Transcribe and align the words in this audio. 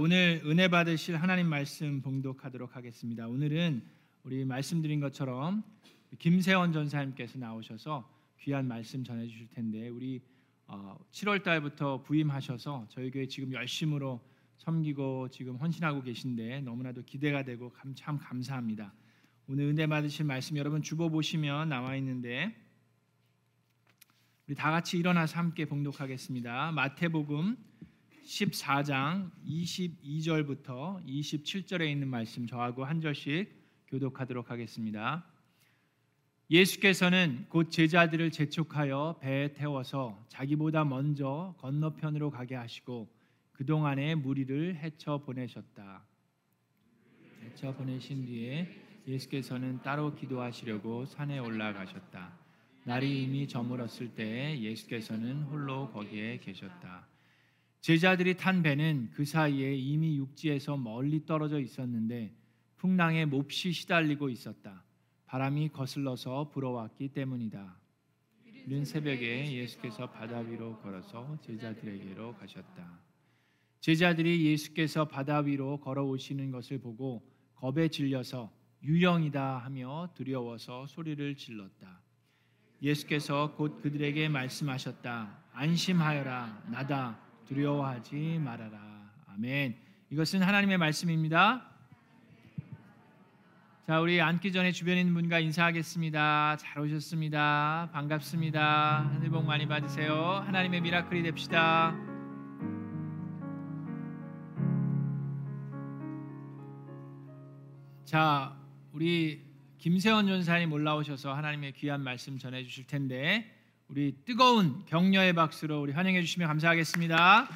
오늘 0.00 0.40
은혜 0.44 0.68
받으실 0.68 1.16
하나님 1.16 1.48
말씀 1.48 2.00
봉독하도록 2.02 2.76
하겠습니다. 2.76 3.26
오늘은 3.26 3.82
우리 4.22 4.44
말씀드린 4.44 5.00
것처럼 5.00 5.64
김세원 6.20 6.72
전사님께서 6.72 7.40
나오셔서 7.40 8.08
귀한 8.38 8.68
말씀 8.68 9.02
전해 9.02 9.26
주실 9.26 9.48
텐데 9.48 9.88
우리 9.88 10.22
7월 10.68 11.40
어, 11.40 11.42
달부터 11.42 12.02
부임하셔서 12.04 12.86
저희 12.90 13.10
교회 13.10 13.26
지금 13.26 13.52
열심으로 13.52 14.20
섬기고 14.58 15.30
지금 15.30 15.56
헌신하고 15.56 16.02
계신데 16.02 16.60
너무나도 16.60 17.02
기대가 17.02 17.42
되고 17.42 17.72
참 17.96 18.18
감사합니다. 18.18 18.94
오늘 19.48 19.64
은혜 19.64 19.88
받으실 19.88 20.24
말씀 20.26 20.56
여러분 20.58 20.80
주보 20.80 21.10
보시면 21.10 21.70
나와 21.70 21.96
있는데 21.96 22.54
우리 24.46 24.54
다 24.54 24.70
같이 24.70 24.96
일어나서 24.96 25.38
함께 25.38 25.64
봉독하겠습니다. 25.64 26.70
마태복음 26.70 27.56
14장 28.28 29.30
22절부터 29.46 31.02
27절에 31.06 31.90
있는 31.90 32.08
말씀 32.08 32.46
저하고 32.46 32.84
한 32.84 33.00
절씩 33.00 33.50
교독하도록 33.86 34.50
하겠습니다. 34.50 35.24
예수께서는 36.50 37.46
곧 37.48 37.70
제자들을 37.70 38.30
재촉하여 38.30 39.16
배에 39.22 39.54
태워서 39.54 40.22
자기보다 40.28 40.84
먼저 40.84 41.54
건너편으로 41.58 42.30
가게 42.30 42.54
하시고 42.54 43.08
그동안의 43.52 44.16
무리를 44.16 44.76
헤쳐 44.76 45.22
보내셨다. 45.24 46.04
헤쳐 47.44 47.74
보내신 47.76 48.26
뒤에 48.26 48.68
예수께서는 49.06 49.80
따로 49.82 50.14
기도하시려고 50.14 51.06
산에 51.06 51.38
올라가셨다. 51.38 52.38
날이 52.84 53.22
이미 53.22 53.48
저물었을 53.48 54.14
때 54.14 54.60
예수께서는 54.60 55.44
홀로 55.44 55.90
거기에 55.92 56.38
계셨다. 56.40 57.06
제자들이 57.80 58.36
탄 58.36 58.62
배는 58.62 59.10
그 59.14 59.24
사이에 59.24 59.74
이미 59.74 60.18
육지에서 60.18 60.76
멀리 60.76 61.24
떨어져 61.24 61.60
있었는데 61.60 62.34
풍랑에 62.76 63.24
몹시 63.24 63.72
시달리고 63.72 64.28
있었다. 64.28 64.84
바람이 65.26 65.68
거슬러서 65.70 66.50
불어왔기 66.50 67.08
때문이다. 67.08 67.76
이른 68.66 68.84
새벽에 68.84 69.52
예수께서 69.52 70.10
바다 70.10 70.40
위로 70.40 70.78
걸어서 70.80 71.38
제자들에게로 71.42 72.34
가셨다. 72.36 73.00
제자들이 73.80 74.44
예수께서 74.46 75.06
바다 75.06 75.38
위로 75.38 75.78
걸어오시는 75.80 76.50
것을 76.50 76.78
보고 76.78 77.22
겁에 77.54 77.88
질려서 77.88 78.52
유령이다 78.82 79.58
하며 79.58 80.10
두려워서 80.14 80.86
소리를 80.86 81.36
질렀다. 81.36 82.00
예수께서 82.82 83.54
곧 83.56 83.80
그들에게 83.82 84.28
말씀하셨다. 84.28 85.44
안심하여라. 85.52 86.64
나다. 86.70 87.27
두려워하지 87.48 88.40
말아라. 88.44 88.78
아멘. 89.28 89.74
이것은 90.10 90.42
하나님의 90.42 90.76
말씀입니다. 90.76 91.64
자, 93.86 94.00
우리 94.00 94.20
앉기 94.20 94.52
전에 94.52 94.70
주변에 94.70 95.00
있는 95.00 95.14
분과 95.14 95.38
인사하겠습니다. 95.38 96.58
잘 96.58 96.82
오셨습니다. 96.82 97.88
반갑습니다. 97.90 99.10
하늘 99.14 99.30
복 99.30 99.46
많이 99.46 99.66
받으세요. 99.66 100.42
하나님의 100.44 100.82
미라클이 100.82 101.22
됩시다. 101.22 101.96
자, 108.04 108.54
우리 108.92 109.42
김세원 109.78 110.26
전사님 110.26 110.70
올라오셔서 110.70 111.32
하나님의 111.32 111.72
귀한 111.72 112.02
말씀 112.02 112.38
전해 112.38 112.62
주실 112.62 112.86
텐데 112.86 113.57
우리 113.88 114.14
뜨거운 114.26 114.84
격려의 114.84 115.32
박수로 115.32 115.80
우리 115.80 115.92
환영해 115.92 116.20
주시면 116.20 116.46
감사하겠습니다. 116.46 117.48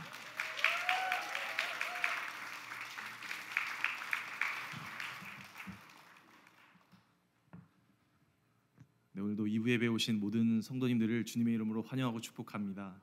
네, 9.12 9.20
오늘도 9.20 9.44
2부 9.44 9.68
예배 9.68 9.88
오신 9.88 10.20
모든 10.20 10.62
성도님들을 10.62 11.26
주님의 11.26 11.52
이름으로 11.52 11.82
환영하고 11.82 12.22
축복합니다. 12.22 12.98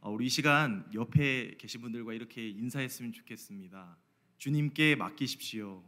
어, 0.00 0.10
우리 0.10 0.24
이 0.24 0.28
시간 0.30 0.88
옆에 0.94 1.56
계신 1.58 1.82
분들과 1.82 2.14
이렇게 2.14 2.48
인사했으면 2.48 3.12
좋겠습니다. 3.12 3.98
주님께 4.38 4.96
맡기십시오. 4.96 5.84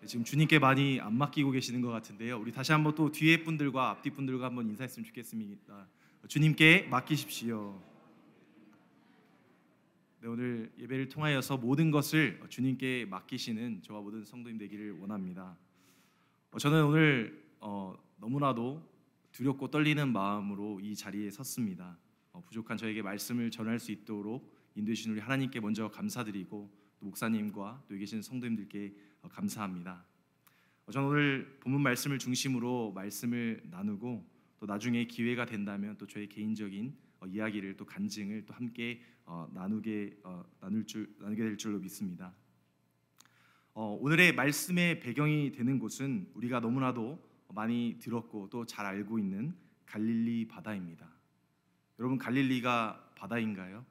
네, 0.00 0.06
지금 0.06 0.24
주님께 0.24 0.58
많이 0.58 0.98
안 0.98 1.18
맡기고 1.18 1.50
계시는 1.50 1.82
것 1.82 1.90
같은데요. 1.90 2.40
우리 2.40 2.52
다시 2.52 2.72
한번 2.72 2.94
또 2.94 3.12
뒤에 3.12 3.42
분들과 3.42 3.90
앞뒤 3.90 4.08
분들과 4.08 4.46
한번 4.46 4.66
인사했으면 4.70 5.04
좋겠습니다. 5.04 5.86
주님께 6.26 6.86
맡기십시오. 6.90 7.78
네, 10.22 10.28
오늘 10.28 10.72
예배를 10.78 11.10
통하여서 11.10 11.58
모든 11.58 11.90
것을 11.90 12.40
주님께 12.48 13.08
맡기시는 13.10 13.82
저와 13.82 14.00
모든 14.00 14.24
성도님 14.24 14.56
되기를 14.56 14.98
원합니다. 15.00 15.58
어, 16.52 16.58
저는 16.58 16.86
오늘 16.86 17.44
어, 17.60 17.94
너무나도 18.16 18.82
두렵고 19.32 19.70
떨리는 19.70 20.10
마음으로 20.10 20.80
이 20.80 20.96
자리에 20.96 21.30
섰습니다. 21.30 21.98
어, 22.32 22.42
부족한 22.46 22.78
저에게 22.78 23.02
말씀을 23.02 23.50
전할 23.50 23.78
수 23.78 23.92
있도록 23.92 24.50
인도해 24.74 24.94
주신 24.94 25.12
우리 25.12 25.20
하나님께 25.20 25.60
먼저 25.60 25.90
감사드리고 25.90 26.70
또 26.98 27.04
목사님과 27.04 27.84
또 27.86 27.96
계신 27.96 28.22
성도님들께 28.22 28.86
어, 28.86 29.09
감사합니다. 29.28 30.04
어, 30.86 30.92
저는 30.92 31.08
오늘 31.08 31.58
본문 31.60 31.82
말씀을 31.82 32.18
중심으로 32.18 32.92
말씀을 32.92 33.62
나누고 33.64 34.28
또 34.58 34.66
나중에 34.66 35.04
기회가 35.04 35.46
된다면 35.46 35.96
또 35.98 36.06
저의 36.06 36.28
개인적인 36.28 36.96
어, 37.20 37.26
이야기를 37.26 37.76
또 37.76 37.86
간증을 37.86 38.46
또 38.46 38.54
함께 38.54 39.02
나누게 39.52 40.18
나눌 40.60 40.84
줄 40.86 41.14
나누게 41.20 41.42
될 41.44 41.56
줄로 41.56 41.78
믿습니다. 41.78 42.34
오늘의 43.74 44.34
말씀의 44.34 44.98
배경이 44.98 45.52
되는 45.52 45.78
곳은 45.78 46.28
우리가 46.34 46.58
너무나도 46.58 47.30
많이 47.54 47.96
들었고 48.00 48.48
또 48.50 48.64
잘 48.64 48.86
알고 48.86 49.20
있는 49.20 49.54
갈릴리 49.86 50.48
바다입니다. 50.48 51.08
여러분 52.00 52.18
갈릴리가 52.18 53.12
바다인가요? 53.14 53.86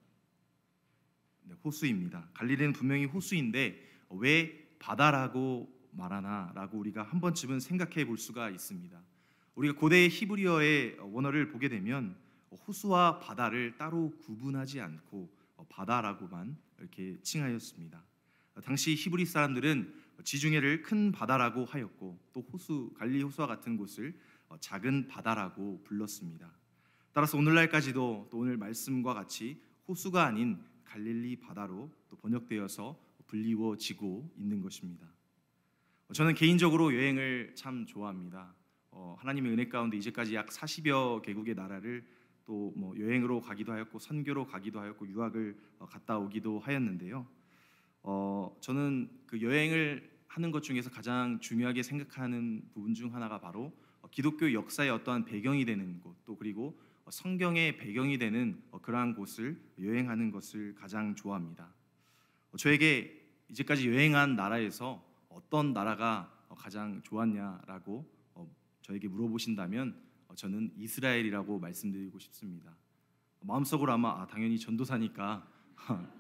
네, 1.44 1.56
호수입니다. 1.64 2.30
갈릴리는 2.34 2.74
분명히 2.74 3.06
호수인데 3.06 3.82
왜 4.10 4.69
바다라고 4.80 5.72
말하나라고 5.92 6.78
우리가 6.80 7.04
한 7.04 7.20
번쯤은 7.20 7.60
생각해 7.60 8.06
볼 8.06 8.18
수가 8.18 8.50
있습니다. 8.50 9.02
우리가 9.56 9.76
고대 9.76 10.08
히브리어의 10.08 10.98
원어를 11.00 11.50
보게 11.50 11.70
되면 11.70 12.16
호수와 12.68 13.20
바다를 13.20 13.78
따로 13.78 14.14
구분하지 14.20 14.82
않고 14.82 15.30
바다라고만 15.70 16.58
이렇게 16.80 17.18
칭하였습니다. 17.22 18.04
당시 18.64 18.96
히브리 18.96 19.26
사람들은 19.26 19.94
지중해를 20.24 20.82
큰 20.82 21.12
바다라고 21.12 21.66
하였고 21.66 22.20
또 22.34 22.42
호수 22.42 22.92
갈리 22.98 23.22
호수와 23.22 23.48
같은 23.48 23.78
곳을 23.78 24.18
작은 24.60 25.08
바다라고 25.08 25.84
불렀습니다. 25.84 26.52
따라서 27.12 27.38
오늘날까지도 27.38 28.30
또 28.32 28.38
오늘 28.38 28.58
말씀과 28.58 29.14
같이 29.14 29.62
호수가 29.88 30.24
아닌 30.24 30.62
갈릴리 30.86 31.40
바다로 31.40 31.92
또 32.10 32.18
번역되어서 32.18 33.09
불리워지고 33.30 34.32
있는 34.38 34.62
것입니다. 34.62 35.08
어, 36.08 36.14
저는 36.14 36.34
개인적으로 36.34 36.94
여행을 36.94 37.54
참 37.56 37.86
좋아합니다. 37.86 38.54
어, 38.92 39.16
하나님의 39.20 39.54
은혜 39.54 39.68
가운데 39.68 39.98
이제까지 39.98 40.36
약 40.36 40.48
40여 40.48 41.22
개국의 41.22 41.56
나라를 41.56 42.06
또 42.46 42.74
뭐 42.76 42.98
여행으로 42.98 43.42
가기도 43.42 43.72
하였고 43.74 44.00
선교로 44.00 44.48
가기도 44.48 44.80
하였고 44.80 45.08
유학을 45.08 45.56
어, 45.78 45.86
갔다 45.86 46.18
오기도 46.18 46.60
하였는데요. 46.60 47.28
어, 48.02 48.58
저는 48.60 49.10
그 49.28 49.42
여행을 49.42 50.10
하는 50.28 50.52
것 50.52 50.64
중에서 50.64 50.90
가장 50.90 51.40
중요하게 51.40 51.84
생각하는 51.84 52.64
부분 52.74 52.96
중 52.96 53.14
하나가 53.14 53.40
바로 53.40 53.72
어, 54.02 54.10
기독교 54.10 54.52
역사의 54.52 54.90
어떠한 54.90 55.26
배경이 55.26 55.66
되는 55.66 56.00
곳, 56.02 56.16
또 56.26 56.36
그리고 56.36 56.80
성경의 57.10 57.78
배경이 57.78 58.18
되는 58.18 58.62
그러한 58.82 59.14
곳을 59.16 59.60
여행하는 59.80 60.32
것을 60.32 60.74
가장 60.76 61.16
좋아합니다. 61.16 61.74
저에게 62.58 63.19
이제까지 63.50 63.88
여행한 63.90 64.36
나라에서 64.36 65.04
어떤 65.30 65.74
나라가 65.74 66.32
가장 66.56 67.02
좋았냐라고 67.04 68.06
어, 68.36 68.56
저에게 68.82 69.08
물어보신다면 69.08 70.00
어, 70.28 70.36
저는 70.36 70.72
이스라엘이라고 70.78 71.60
말씀드리고 71.60 72.20
싶습니다. 72.20 72.76
마음속으로 73.42 73.94
아마 73.94 74.22
아, 74.22 74.28
당연히 74.28 74.60
전도사니까 74.60 75.48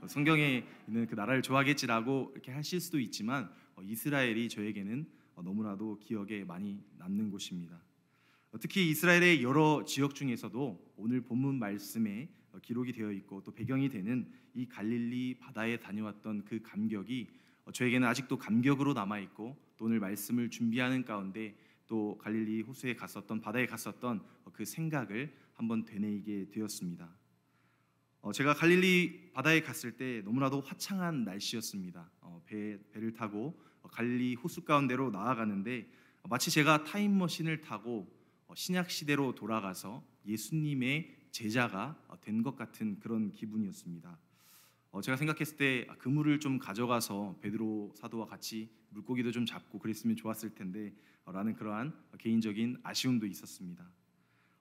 성경에 0.07 0.65
있는 0.87 1.05
그 1.05 1.15
나라를 1.15 1.41
좋아하겠지라고 1.41 2.31
이렇게 2.33 2.51
하실 2.51 2.79
수도 2.79 2.99
있지만 2.99 3.51
어, 3.75 3.81
이스라엘이 3.83 4.49
저에게는 4.49 5.07
너무나도 5.35 5.99
기억에 5.99 6.43
많이 6.43 6.83
남는 6.97 7.31
곳입니다. 7.31 7.81
특히 8.59 8.89
이스라엘의 8.89 9.41
여러 9.43 9.85
지역 9.85 10.15
중에서도 10.15 10.93
오늘 10.97 11.21
본문 11.21 11.59
말씀에 11.59 12.29
기록이 12.61 12.93
되어 12.93 13.11
있고 13.11 13.41
또 13.43 13.51
배경이 13.51 13.89
되는 13.89 14.31
이 14.53 14.67
갈릴리 14.67 15.39
바다에 15.39 15.77
다녀왔던 15.77 16.45
그 16.45 16.61
감격이 16.61 17.27
저에게는 17.73 18.07
아직도 18.07 18.37
감격으로 18.37 18.93
남아 18.93 19.19
있고 19.19 19.55
또 19.77 19.85
오늘 19.85 19.99
말씀을 19.99 20.49
준비하는 20.49 21.05
가운데 21.05 21.55
또 21.87 22.17
갈릴리 22.17 22.61
호수에 22.61 22.95
갔었던 22.95 23.41
바다에 23.41 23.65
갔었던 23.65 24.23
그 24.53 24.65
생각을 24.65 25.33
한번 25.53 25.85
되뇌이게 25.85 26.49
되었습니다. 26.51 27.09
어, 28.21 28.31
제가 28.31 28.53
갈릴리 28.53 29.31
바다에 29.33 29.61
갔을 29.61 29.93
때 29.93 30.21
너무나도 30.25 30.61
화창한 30.61 31.23
날씨였습니다. 31.23 32.11
어, 32.21 32.41
배, 32.45 32.77
배를 32.91 33.13
타고 33.13 33.59
어, 33.81 33.87
갈릴리 33.87 34.35
호수 34.35 34.65
가운데로 34.65 35.11
나아가는데 35.11 35.89
어, 36.23 36.27
마치 36.27 36.51
제가 36.51 36.83
타임머신을 36.83 37.61
타고 37.61 38.11
어, 38.47 38.55
신약 38.55 38.91
시대로 38.91 39.33
돌아가서 39.35 40.03
예수님의 40.25 41.18
제자가 41.31 41.97
어, 42.07 42.19
된것 42.21 42.55
같은 42.55 42.99
그런 42.99 43.31
기분이었습니다. 43.31 44.17
어, 44.91 45.01
제가 45.01 45.17
생각했을 45.17 45.57
때 45.57 45.85
아, 45.89 45.95
그물을 45.95 46.39
좀 46.39 46.57
가져가서 46.57 47.37
베드로 47.41 47.93
사도와 47.95 48.25
같이 48.25 48.69
물고기도 48.89 49.31
좀 49.31 49.45
잡고 49.45 49.79
그랬으면 49.79 50.15
좋았을 50.15 50.55
텐데 50.55 50.93
어, 51.25 51.31
그러한 51.31 51.93
개인적인 52.17 52.79
아쉬움도 52.81 53.27
있었습니다. 53.27 53.87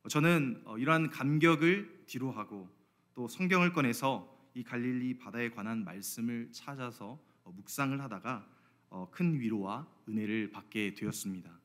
어, 0.03 0.09
저는 0.09 0.63
어, 0.67 0.79
이러한 0.79 1.11
감격을 1.11 2.05
뒤로 2.07 2.31
하고 2.31 2.69
또 3.15 3.27
성경을 3.27 3.73
꺼내서 3.73 4.37
이 4.55 4.63
갈릴리 4.63 5.19
바다에 5.19 5.51
관한 5.51 5.85
말씀을 5.85 6.51
찾아서 6.53 7.19
어, 7.45 7.53
묵상을 7.53 8.01
하다가 8.01 8.47
어, 8.91 9.09
큰 9.11 9.41
위로와 9.41 9.87
은혜를 10.09 10.51
받게 10.51 10.95
되었습니다. 10.95 11.59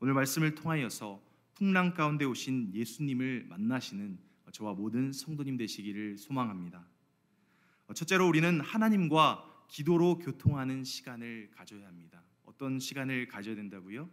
오늘 0.00 0.14
말씀을 0.14 0.54
통하여서 0.54 1.22
풍랑 1.54 1.94
가운데 1.94 2.24
오신 2.24 2.74
예수님을 2.74 3.46
만나시는 3.48 4.18
어, 4.18 4.25
저와 4.56 4.72
모든 4.72 5.12
성도님 5.12 5.58
되시기를 5.58 6.16
소망합니다. 6.16 6.82
어, 7.88 7.92
첫째로 7.92 8.26
우리는 8.26 8.58
하나님과 8.62 9.66
기도로 9.68 10.16
교통하는 10.16 10.82
시간을 10.82 11.50
가져야 11.50 11.86
합니다. 11.86 12.22
어떤 12.46 12.78
시간을 12.78 13.28
가져야 13.28 13.54
된다고요? 13.54 14.08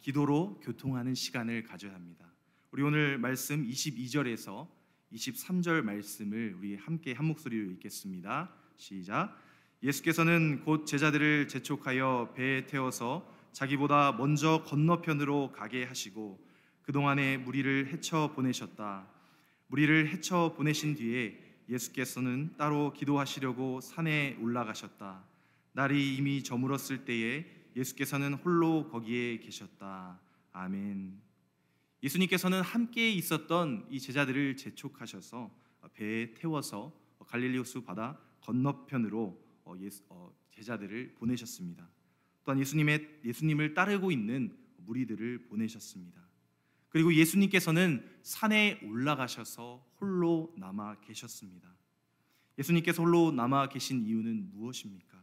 기도로 0.00 0.60
교통하는 0.62 1.14
시간을 1.14 1.62
가져야 1.62 1.94
합니다. 1.94 2.30
우리 2.70 2.82
오늘 2.82 3.16
말씀 3.16 3.66
22절에서 3.66 4.68
23절 5.14 5.80
말씀을 5.80 6.56
우리 6.58 6.76
함께 6.76 7.14
한 7.14 7.24
목소리로 7.24 7.70
읽겠습니다. 7.72 8.52
시작. 8.76 9.40
예수께서는 9.82 10.60
곧 10.66 10.84
제자들을 10.84 11.48
재촉하여 11.48 12.34
배에 12.36 12.66
태워서 12.66 13.26
자기보다 13.52 14.12
먼저 14.12 14.62
건너편으로 14.64 15.52
가게 15.52 15.84
하시고 15.84 16.46
그동안에 16.82 17.38
무리를 17.38 17.86
헤쳐 17.86 18.32
보내셨다. 18.34 19.13
무리를 19.74 20.08
헤쳐 20.12 20.54
보내신 20.56 20.94
뒤에 20.94 21.36
예수께서는 21.68 22.54
따로 22.56 22.92
기도하시려고 22.92 23.80
산에 23.80 24.36
올라가셨다. 24.40 25.24
날이 25.72 26.14
이미 26.14 26.44
저물었을 26.44 27.04
때에 27.04 27.44
예수께서는 27.74 28.34
홀로 28.34 28.88
거기에 28.88 29.38
계셨다. 29.38 30.20
아멘. 30.52 31.20
예수님께서는 32.04 32.60
함께 32.60 33.10
있었던 33.10 33.88
이 33.90 33.98
제자들을 33.98 34.56
재촉하셔서 34.56 35.50
배에 35.94 36.34
태워서 36.34 36.96
갈릴리 37.26 37.58
호수 37.58 37.82
바다 37.82 38.16
건너편으로 38.42 39.44
어, 39.64 39.74
어, 40.08 40.32
제자들을 40.52 41.16
보내셨습니다. 41.16 41.90
또한 42.44 42.60
예수님의 42.60 43.22
예수님을 43.24 43.74
따르고 43.74 44.12
있는 44.12 44.56
무리들을 44.86 45.46
보내셨습니다. 45.48 46.23
그리고 46.94 47.12
예수님께서는 47.12 48.08
산에 48.22 48.78
올라가셔서 48.84 49.84
홀로 50.00 50.54
남아 50.56 51.00
계셨습니다. 51.00 51.68
예수님께서 52.56 53.02
홀로 53.02 53.32
남아 53.32 53.70
계신 53.70 54.06
이유는 54.06 54.52
무엇입니까? 54.52 55.20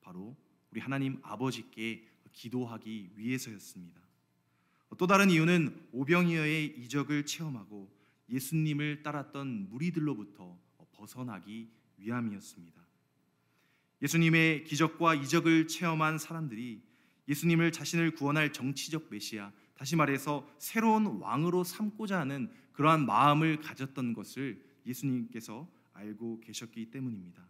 바로 0.00 0.36
우리 0.72 0.80
하나님 0.80 1.20
아버지께 1.22 2.04
기도하기 2.32 3.12
위해서였습니다. 3.14 4.00
또 4.98 5.06
다른 5.06 5.30
이유는 5.30 5.90
오병이어의 5.92 6.80
이적을 6.80 7.24
체험하고 7.24 7.88
예수님을 8.28 9.04
따랐던 9.04 9.68
무리들로부터 9.70 10.58
벗어나기 10.90 11.70
위함이었습니다. 11.98 12.82
예수님의 14.02 14.64
기적과 14.64 15.14
이적을 15.14 15.68
체험한 15.68 16.18
사람들이 16.18 16.82
예수님을 17.28 17.70
자신을 17.70 18.10
구원할 18.16 18.52
정치적 18.52 19.06
메시아, 19.08 19.52
다시 19.82 19.96
말해서 19.96 20.48
새로운 20.58 21.06
왕으로 21.06 21.64
삼고자 21.64 22.20
하는 22.20 22.48
그러한 22.70 23.04
마음을 23.04 23.58
가졌던 23.58 24.12
것을 24.12 24.64
예수님께서 24.86 25.68
알고 25.92 26.38
계셨기 26.38 26.92
때문입니다. 26.92 27.44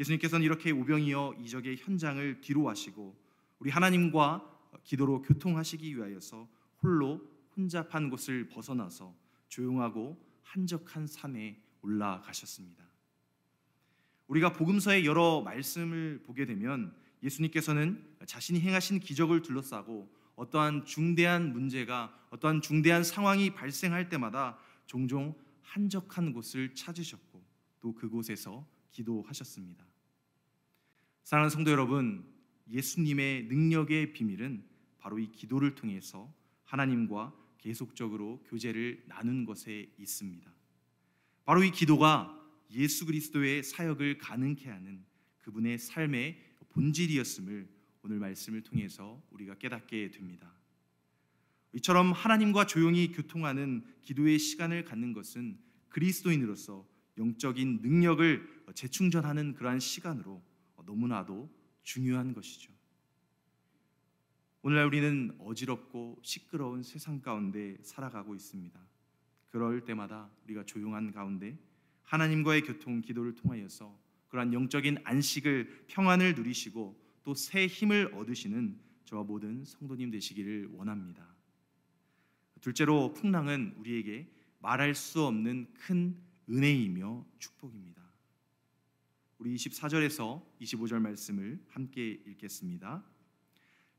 예수님께서는 0.00 0.44
이렇게 0.44 0.72
오병이어 0.72 1.36
이적의 1.40 1.76
현장을 1.76 2.40
뒤로 2.40 2.68
하시고 2.68 3.16
우리 3.60 3.70
하나님과 3.70 4.72
기도로 4.82 5.22
교통하시기 5.22 5.96
위하여서 5.96 6.48
홀로 6.82 7.20
혼잡한 7.56 8.10
곳을 8.10 8.48
벗어나서 8.48 9.14
조용하고 9.46 10.20
한적한 10.42 11.06
산에 11.06 11.62
올라가셨습니다. 11.82 12.84
우리가 14.26 14.54
복음서의 14.54 15.06
여러 15.06 15.40
말씀을 15.42 16.24
보게 16.26 16.46
되면 16.46 16.92
예수님께서는 17.22 18.04
자신이 18.26 18.58
행하신 18.60 18.98
기적을 18.98 19.42
둘러싸고 19.42 20.21
어떠한 20.42 20.86
중대한 20.86 21.52
문제가 21.52 22.12
어떠한 22.30 22.62
중대한 22.62 23.04
상황이 23.04 23.54
발생할 23.54 24.08
때마다 24.08 24.58
종종 24.86 25.36
한적한 25.60 26.32
곳을 26.32 26.74
찾으셨고 26.74 27.44
또 27.78 27.94
그곳에서 27.94 28.66
기도하셨습니다. 28.90 29.86
사랑하는 31.22 31.50
성도 31.50 31.70
여러분, 31.70 32.28
예수님의 32.68 33.44
능력의 33.44 34.12
비밀은 34.12 34.64
바로 34.98 35.20
이 35.20 35.30
기도를 35.30 35.76
통해서 35.76 36.32
하나님과 36.64 37.32
계속적으로 37.58 38.42
교제를 38.48 39.04
나눈 39.06 39.44
것에 39.44 39.92
있습니다. 39.96 40.52
바로 41.44 41.62
이 41.62 41.70
기도가 41.70 42.36
예수 42.72 43.06
그리스도의 43.06 43.62
사역을 43.62 44.18
가능케 44.18 44.68
하는 44.68 45.04
그분의 45.38 45.78
삶의 45.78 46.36
본질이었음을 46.70 47.81
오늘 48.02 48.18
말씀을 48.18 48.62
통해서 48.62 49.22
우리가 49.30 49.54
깨닫게 49.54 50.10
됩니다. 50.10 50.52
이처럼 51.74 52.12
하나님과 52.12 52.66
조용히 52.66 53.12
교통하는 53.12 53.84
기도의 54.02 54.38
시간을 54.38 54.84
갖는 54.84 55.12
것은 55.12 55.58
그리스도인으로서 55.88 56.86
영적인 57.18 57.80
능력을 57.82 58.64
재충전하는 58.74 59.54
그러한 59.54 59.80
시간으로 59.80 60.42
너무나도 60.84 61.48
중요한 61.82 62.34
것이죠. 62.34 62.72
오늘날 64.62 64.86
우리는 64.86 65.34
어지럽고 65.38 66.20
시끄러운 66.22 66.82
세상 66.82 67.20
가운데 67.20 67.76
살아가고 67.82 68.34
있습니다. 68.34 68.78
그럴 69.50 69.84
때마다 69.84 70.30
우리가 70.44 70.64
조용한 70.64 71.12
가운데 71.12 71.58
하나님과의 72.04 72.62
교통 72.62 73.00
기도를 73.00 73.34
통하여서 73.34 73.98
그러한 74.28 74.52
영적인 74.52 74.98
안식을 75.04 75.86
평안을 75.88 76.34
누리시고 76.34 77.01
또 77.24 77.34
새 77.34 77.66
힘을 77.66 78.12
얻으시는 78.14 78.78
저와 79.04 79.22
모든 79.24 79.64
성도님 79.64 80.10
되시기를 80.10 80.70
원합니다. 80.72 81.26
둘째로 82.60 83.12
풍랑은 83.12 83.74
우리에게 83.78 84.28
말할 84.60 84.94
수 84.94 85.24
없는 85.24 85.66
큰 85.74 86.16
은혜이며 86.48 87.26
축복입니다. 87.38 88.02
우리 89.38 89.54
24절에서 89.56 90.42
25절 90.60 91.00
말씀을 91.00 91.60
함께 91.68 92.22
읽겠습니다. 92.26 93.04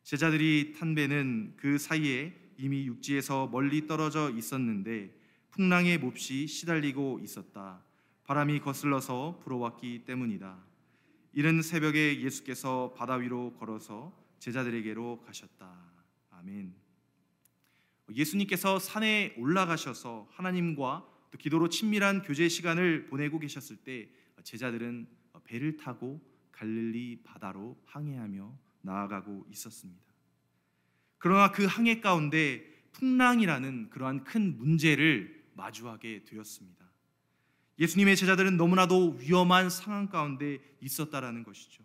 제자들이 0.03 0.73
탄 0.77 0.95
배는 0.95 1.55
그 1.57 1.77
사이에 1.77 2.33
이미 2.57 2.85
육지에서 2.87 3.47
멀리 3.47 3.87
떨어져 3.87 4.29
있었는데 4.31 5.13
풍랑에 5.51 5.97
몹시 5.97 6.47
시달리고 6.47 7.19
있었다. 7.21 7.83
바람이 8.23 8.59
거슬러서 8.59 9.39
불어왔기 9.43 10.05
때문이다. 10.05 10.72
이른 11.35 11.63
새벽에 11.63 12.21
예수께서 12.21 12.93
바다 12.95 13.15
위로 13.15 13.53
걸어서 13.53 14.15
제자들에게로 14.37 15.21
가셨다. 15.25 15.75
아멘. 16.29 16.75
예수님께서 18.11 18.77
산에 18.77 19.33
올라가셔서 19.37 20.27
하나님과 20.29 21.09
또 21.31 21.37
기도로 21.39 21.69
친밀한 21.69 22.21
교제 22.21 22.47
시간을 22.47 23.07
보내고 23.07 23.39
계셨을 23.39 23.77
때 23.77 24.09
제자들은 24.43 25.07
배를 25.45 25.77
타고 25.77 26.21
갈릴리 26.51 27.23
바다로 27.23 27.81
항해하며 27.85 28.55
나아가고 28.81 29.47
있었습니다. 29.49 30.13
그러나 31.17 31.51
그 31.51 31.65
항해 31.65 31.99
가운데 31.99 32.63
풍랑이라는 32.91 33.89
그러한 33.89 34.23
큰 34.23 34.55
문제를 34.57 35.43
마주하게 35.55 36.25
되었습니다. 36.25 36.82
예수님의 37.79 38.15
제자들은 38.15 38.57
너무나도 38.57 39.17
위험한 39.19 39.69
상황 39.69 40.07
가운데 40.07 40.59
있었다라는 40.79 41.43
것이죠. 41.43 41.83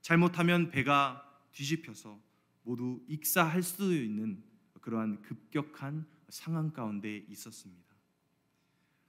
잘못하면 0.00 0.70
배가 0.70 1.24
뒤집혀서 1.52 2.20
모두 2.62 3.00
익사할 3.08 3.62
수 3.62 3.94
있는 3.94 4.42
그러한 4.80 5.22
급격한 5.22 6.06
상황 6.28 6.70
가운데 6.70 7.24
있었습니다. 7.28 7.94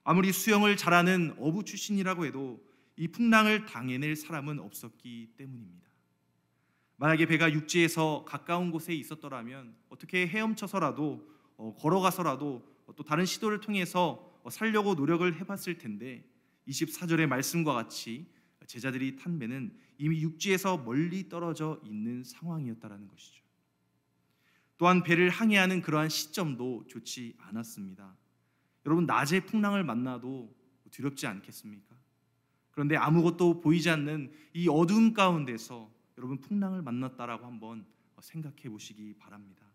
아무리 0.04 0.32
수영을 0.32 0.78
잘하는 0.78 1.36
어부 1.40 1.66
출신이라고 1.66 2.26
해도 2.26 2.64
이 2.96 3.08
풍랑을 3.08 3.66
당해낼 3.66 4.16
사람은 4.16 4.60
없었기 4.60 5.34
때문입니다. 5.36 5.90
만약에 6.98 7.26
배가 7.26 7.52
육지에서 7.52 8.24
가까운 8.26 8.72
곳에 8.72 8.94
있었더라면 8.94 9.76
어떻게 9.90 10.28
헤엄쳐서라도 10.28 11.28
어, 11.58 11.76
걸어가서라도 11.78 12.76
또 12.96 13.04
다른 13.04 13.26
시도를 13.26 13.60
통해서 13.60 14.12
어, 14.12 14.35
살려고 14.50 14.96
노력을 14.96 15.40
해봤을 15.40 15.78
텐데 15.78 16.28
24절의 16.68 17.28
말씀과 17.28 17.74
같이 17.74 18.34
제자들이 18.66 19.16
탄 19.18 19.38
배는 19.40 19.76
이미 19.98 20.22
육지에서 20.22 20.78
멀리 20.78 21.30
떨어져 21.30 21.80
있는 21.84 22.24
상황이었다라는 22.24 23.08
것이죠. 23.08 23.44
또한 24.78 25.04
배를 25.04 25.30
항해하는 25.30 25.82
그러한 25.82 26.10
시점도 26.10 26.86
좋지 26.88 27.36
않았습니다. 27.40 28.16
여러분 28.86 29.06
낮에 29.06 29.46
풍랑을 29.46 29.84
만나도 29.84 30.54
두렵지 30.92 31.28
않겠습니까? 31.28 31.96
그런데 32.72 32.98
아무것도 32.98 33.62
보이지 33.62 33.90
않는 33.90 34.34
이 34.54 34.68
어두움 34.68 35.14
가운데서 35.14 35.94
여러분 36.18 36.40
풍랑을 36.40 36.82
만났다라고 36.82 37.46
한번 37.46 37.86
생각해 38.20 38.70
보시기 38.70 39.14
바랍니다. 39.18 39.66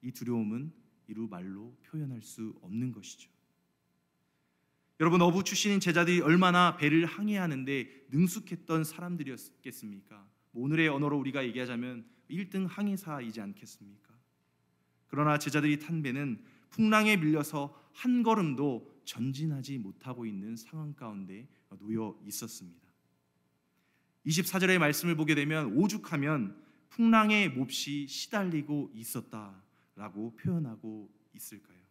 이 0.00 0.10
두려움은 0.10 0.72
이루 1.06 1.28
말로 1.28 1.76
표현할 1.82 2.22
수 2.22 2.54
없는 2.62 2.92
것이죠. 2.92 3.30
여러분 5.02 5.20
어부 5.20 5.42
출신인 5.42 5.80
제자들이 5.80 6.20
얼마나 6.20 6.76
배를 6.76 7.06
항해하는데 7.06 8.06
능숙했던 8.12 8.84
사람들이었겠습니까? 8.84 10.24
뭐 10.52 10.62
오늘의 10.62 10.86
언어로 10.90 11.18
우리가 11.18 11.44
얘기하자면 11.44 12.04
1등 12.30 12.68
항해사이지 12.68 13.40
않겠습니까? 13.40 14.14
그러나 15.08 15.38
제자들이 15.38 15.80
탄 15.80 16.02
배는 16.02 16.40
풍랑에 16.70 17.16
밀려서 17.16 17.76
한 17.92 18.22
걸음도 18.22 19.02
전진하지 19.04 19.78
못하고 19.78 20.24
있는 20.24 20.54
상황 20.54 20.94
가운데 20.94 21.48
놓여 21.80 22.16
있었습니다. 22.24 22.88
24절의 24.24 24.78
말씀을 24.78 25.16
보게 25.16 25.34
되면 25.34 25.76
오죽하면 25.76 26.56
풍랑에 26.90 27.48
몹시 27.48 28.06
시달리고 28.06 28.92
있었다라고 28.94 30.36
표현하고 30.36 31.10
있을까요? 31.34 31.81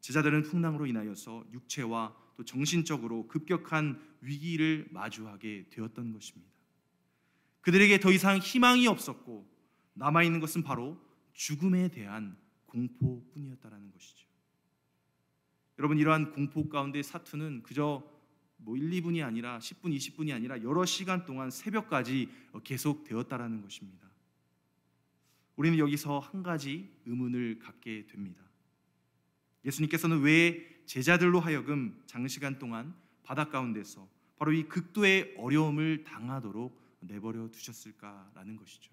제자들은 0.00 0.42
풍랑으로 0.42 0.86
인하여서 0.86 1.44
육체와 1.52 2.16
또 2.36 2.44
정신적으로 2.44 3.26
급격한 3.28 4.00
위기를 4.20 4.88
마주하게 4.90 5.66
되었던 5.70 6.12
것입니다. 6.12 6.52
그들에게 7.60 7.98
더 8.00 8.12
이상 8.12 8.38
희망이 8.38 8.86
없었고 8.86 9.46
남아 9.94 10.22
있는 10.22 10.40
것은 10.40 10.62
바로 10.62 10.96
죽음에 11.32 11.88
대한 11.88 12.36
공포뿐이었다라는 12.66 13.90
것이죠. 13.92 14.28
여러분 15.78 15.98
이러한 15.98 16.32
공포 16.32 16.68
가운데 16.68 17.02
사투는 17.02 17.62
그저 17.62 18.02
뭐 18.56 18.76
1, 18.76 18.90
2분이 18.90 19.24
아니라 19.24 19.58
10분, 19.58 19.94
20분이 19.96 20.34
아니라 20.34 20.62
여러 20.62 20.84
시간 20.84 21.24
동안 21.24 21.50
새벽까지 21.50 22.28
계속되었다라는 22.64 23.62
것입니다. 23.62 24.08
우리는 25.56 25.78
여기서 25.78 26.18
한 26.18 26.42
가지 26.42 26.88
의문을 27.06 27.58
갖게 27.58 28.06
됩니다. 28.06 28.47
예수님께서는 29.64 30.20
왜 30.20 30.82
제자들로 30.86 31.40
하여금 31.40 32.02
장시간 32.06 32.58
동안 32.58 32.94
바다 33.22 33.48
가운데서 33.48 34.08
바로 34.36 34.52
이 34.52 34.64
극도의 34.64 35.34
어려움을 35.36 36.04
당하도록 36.04 36.80
내버려 37.00 37.48
두셨을까라는 37.50 38.56
것이죠. 38.56 38.92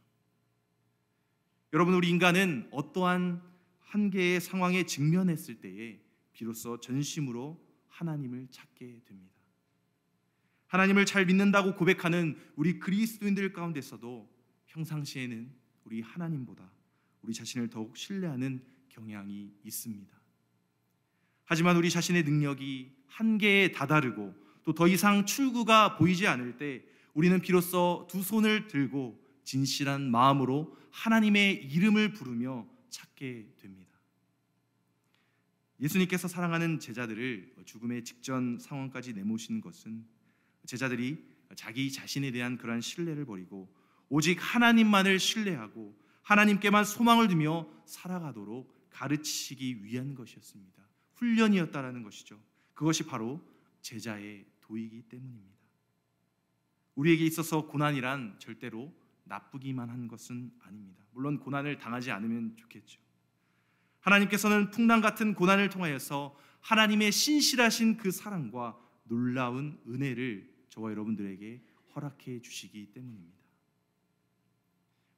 여러분 1.73 1.93
우리 1.93 2.09
인간은 2.09 2.67
어떠한 2.71 3.41
한계의 3.79 4.41
상황에 4.41 4.85
직면했을 4.85 5.61
때에 5.61 6.01
비로소 6.33 6.79
전심으로 6.79 7.63
하나님을 7.87 8.47
찾게 8.51 9.01
됩니다. 9.05 9.33
하나님을 10.67 11.05
잘 11.05 11.25
믿는다고 11.25 11.75
고백하는 11.75 12.37
우리 12.55 12.79
그리스도인들 12.79 13.53
가운데서도 13.53 14.29
평상시에는 14.67 15.49
우리 15.85 16.01
하나님보다 16.01 16.69
우리 17.21 17.33
자신을 17.33 17.69
더욱 17.69 17.95
신뢰하는 17.95 18.63
경향이 18.89 19.53
있습니다. 19.63 20.14
하지만 21.45 21.77
우리 21.77 21.89
자신의 21.89 22.23
능력이 22.23 22.91
한계에 23.07 23.71
다다르고 23.71 24.45
또 24.65 24.73
더 24.73 24.87
이상 24.87 25.25
출구가 25.25 25.95
보이지 25.97 26.27
않을 26.27 26.57
때 26.57 26.83
우리는 27.13 27.39
비로소 27.39 28.07
두 28.09 28.23
손을 28.23 28.67
들고 28.67 29.23
진실한 29.43 30.09
마음으로 30.09 30.75
하나님의 30.91 31.65
이름을 31.65 32.13
부르며 32.13 32.67
찾게 32.89 33.53
됩니다. 33.57 33.91
예수님께서 35.79 36.27
사랑하는 36.27 36.79
제자들을 36.79 37.53
죽음의 37.65 38.03
직전 38.03 38.57
상황까지 38.59 39.13
내모신 39.13 39.61
것은 39.61 40.05
제자들이 40.65 41.23
자기 41.55 41.91
자신에 41.91 42.31
대한 42.31 42.57
그러한 42.57 42.81
신뢰를 42.81 43.25
버리고 43.25 43.71
오직 44.09 44.37
하나님만을 44.39 45.19
신뢰하고 45.19 45.95
하나님께만 46.23 46.85
소망을 46.85 47.27
두며 47.27 47.67
살아가도록 47.85 48.89
가르치기 48.89 49.83
위한 49.83 50.15
것이었습니다. 50.15 50.84
훈련이었다라는 51.15 52.03
것이죠. 52.03 52.39
그것이 52.73 53.05
바로 53.05 53.41
제자의 53.81 54.45
도이기 54.61 55.03
때문입니다. 55.03 55.55
우리에게 56.95 57.25
있어서 57.25 57.67
고난이란 57.67 58.39
절대로 58.39 58.93
나쁘기만 59.25 59.89
한 59.89 60.07
것은 60.07 60.51
아닙니다. 60.61 61.05
물론 61.11 61.39
고난을 61.39 61.77
당하지 61.77 62.11
않으면 62.11 62.55
좋겠죠. 62.57 62.99
하나님께서는 63.99 64.69
풍랑 64.69 65.01
같은 65.01 65.33
고난을 65.33 65.69
통하여서 65.69 66.37
하나님의 66.61 67.11
신실하신 67.11 67.97
그 67.97 68.11
사랑과 68.11 68.79
놀라운 69.03 69.79
은혜를 69.87 70.53
저와 70.69 70.91
여러분들에게 70.91 71.61
허락해 71.95 72.41
주시기 72.41 72.91
때문입니다. 72.91 73.35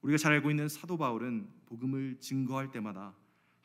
우리가 0.02 0.18
잘 0.18 0.34
알고 0.34 0.50
있는 0.50 0.70
사도 0.70 0.98
바울은 0.98 1.50
복음을 1.66 2.18
증거할 2.20 2.72
때마다 2.72 3.16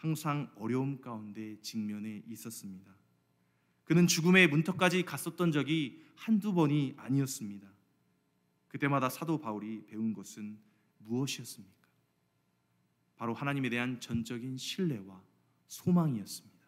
항상 0.03 0.51
어려움 0.57 1.01
가운데 1.01 1.57
직면해 1.61 2.25
있었습니다. 2.27 2.93
그는 3.85 4.09
죽음의 4.09 4.49
문턱까지 4.49 5.05
갔었던 5.05 5.53
적이 5.53 6.03
한두 6.17 6.53
번이 6.53 6.95
아니었습니다. 6.97 7.69
그때마다 8.67 9.09
사도 9.09 9.39
바울이 9.39 9.87
배운 9.87 10.13
것은 10.13 10.59
무엇이었습니까? 10.99 11.87
바로 13.15 13.33
하나님에 13.33 13.71
대한 13.71 14.01
전적인 14.01 14.57
신뢰와 14.57 15.23
소망이었습니다. 15.69 16.67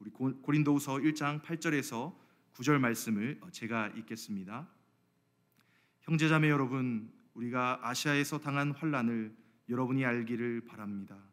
우리 0.00 0.10
고린도후서 0.10 0.94
1장 0.96 1.40
8절에서 1.42 2.16
9절 2.54 2.80
말씀을 2.80 3.40
제가 3.52 3.90
읽겠습니다. 3.90 4.68
형제자매 6.00 6.50
여러분, 6.50 7.12
우리가 7.34 7.78
아시아에서 7.88 8.40
당한 8.40 8.72
환란을 8.72 9.36
여러분이 9.68 10.04
알기를 10.04 10.64
바랍니다. 10.64 11.27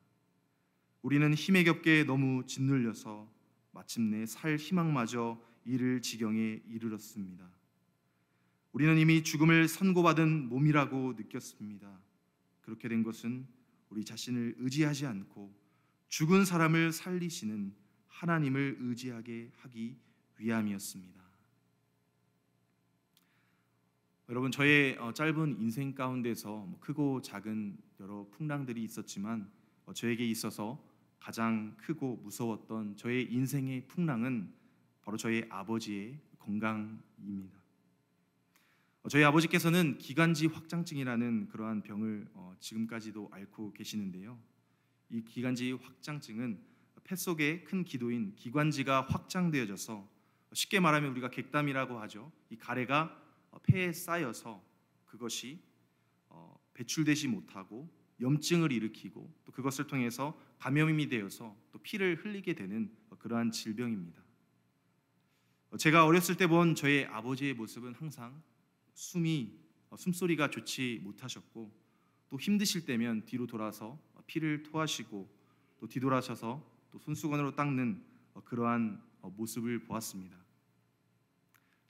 우리는 1.05 1.35
힘에 1.35 1.63
겹게 1.63 2.03
너무 2.05 2.43
짓눌려서 2.47 3.31
마침내 3.69 4.25
살 4.25 4.55
희망마저 4.55 5.39
잃을 5.63 6.01
지경에 6.01 6.63
이르렀습니다. 6.67 7.47
우리는 8.71 8.97
이미 8.97 9.24
죽음을 9.24 9.67
선고받은 9.67 10.50
몸이라고 10.50 11.13
느꼈습니다. 11.15 12.01
그렇게 12.62 12.89
된 12.89 13.03
것은 13.03 13.45
우리 13.91 14.03
자신을 14.03 14.55
의지하지 14.57 15.05
않고 15.05 15.55
죽은 16.07 16.43
사람을 16.43 16.91
살리시는 16.91 17.75
하나님을 18.07 18.77
의지하게 18.79 19.51
하기 19.57 20.00
위함이었습니다. 20.39 21.24
여러분 24.29 24.50
저의 24.50 24.97
어, 24.97 25.13
짧은 25.13 25.62
인생 25.62 25.93
가운데서 25.93 26.50
뭐 26.50 26.79
크고 26.79 27.21
작은 27.21 27.77
여러 28.00 28.27
풍랑들이 28.31 28.83
있었지만 28.83 29.51
어, 29.85 29.93
저에게 29.93 30.27
있어서 30.27 30.94
가장 31.25 31.75
크고 31.77 32.17
무서웠던 32.17 32.98
저의 32.98 33.34
인생의 33.34 33.88
풍랑은 33.88 34.53
바로 35.01 35.17
저희 35.17 35.44
아버지의 35.50 36.20
건강입니다. 36.38 37.60
어, 39.01 39.10
저희 39.10 39.24
아버지께서는 39.24 39.98
기관지 39.98 40.46
확장증이라는 40.46 41.48
그러한 41.48 41.82
병을 41.82 42.27
어, 42.36 42.55
지금까지도 42.60 43.29
앓고 43.32 43.74
계시는데요. 43.74 44.38
이 45.10 45.24
기관지 45.24 45.72
확장증은 45.72 46.60
폐 47.03 47.15
속의 47.15 47.63
큰 47.63 47.84
기도인 47.84 48.36
기관지가 48.36 49.08
확장되어져서 49.10 50.08
쉽게 50.53 50.79
말하면 50.79 51.10
우리가 51.10 51.32
객담이라고 51.32 52.00
하죠. 52.01 52.32
이 52.51 52.55
가래가 52.55 53.20
어, 53.50 53.58
폐에 53.63 53.91
쌓여서 53.91 54.63
그것이 55.05 55.60
배출되지 56.75 57.29
못하고 57.29 57.89
염증을 58.22 58.72
일으키고 58.72 59.34
또 59.43 59.51
그것을 59.51 59.88
통해서 59.88 60.39
감염이 60.60 61.10
되어서 61.10 61.55
또 61.72 61.79
피를 61.79 62.15
흘리게 62.15 62.53
되는 62.53 62.91
그러한 63.19 63.51
질병입니다. 63.51 64.24
제가 65.77 66.05
어렸을 66.05 66.38
때 66.38 66.48
본 66.48 66.75
저의 66.75 67.05
아버지의 67.05 67.55
모습은 67.55 67.95
항상 67.95 68.41
숨이 68.93 69.60
어, 69.89 69.98
숨소리가 69.98 70.50
좋지 70.50 71.01
못하셨고 71.03 71.72
또 72.29 72.39
힘드실 72.39 72.86
때면 72.86 73.25
뒤로 73.25 73.45
돌아서 73.48 74.00
피를 74.27 74.63
토하시고 74.63 75.29
또 75.77 75.88
뒤돌아서서 75.88 76.63
또 76.91 77.00
손수건으로 77.00 77.55
닦는 77.55 78.01
어, 78.36 78.41
그러한 78.43 79.01
어, 79.22 79.29
모습을 79.31 79.79
보았습니다. 79.79 80.38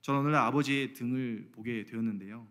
저는 0.02 0.20
오늘 0.20 0.34
아버지의 0.36 0.94
등을 0.94 1.50
보게 1.52 1.84
되었는데요. 1.84 2.46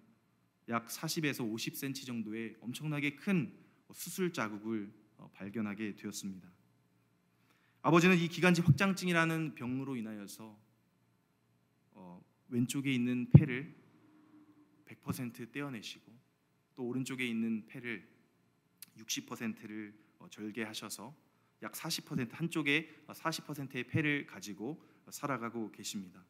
약 0.69 0.87
40에서 0.87 1.39
50cm 1.39 2.05
정도의 2.05 2.55
엄청나게 2.61 3.15
큰 3.15 3.53
수술 3.93 4.33
자국을 4.33 4.91
발견하게 5.33 5.95
되었습니다. 5.95 6.51
아버지는 7.81 8.17
이 8.17 8.27
기관지 8.27 8.61
확장증이라는 8.61 9.55
병으로 9.55 9.95
인하여서 9.95 10.59
어, 11.91 12.25
왼쪽에 12.49 12.91
있는 12.91 13.29
폐를 13.31 13.75
100% 14.85 15.51
떼어내시고 15.51 16.11
또 16.75 16.83
오른쪽에 16.83 17.25
있는 17.27 17.65
폐를 17.67 18.07
60%를 18.97 19.93
어, 20.19 20.27
절개하셔서 20.29 21.15
약 21.61 21.71
40% 21.73 22.31
한쪽에 22.31 22.89
40%의 23.07 23.87
폐를 23.87 24.25
가지고 24.25 24.83
살아가고 25.09 25.71
계십니다. 25.71 26.25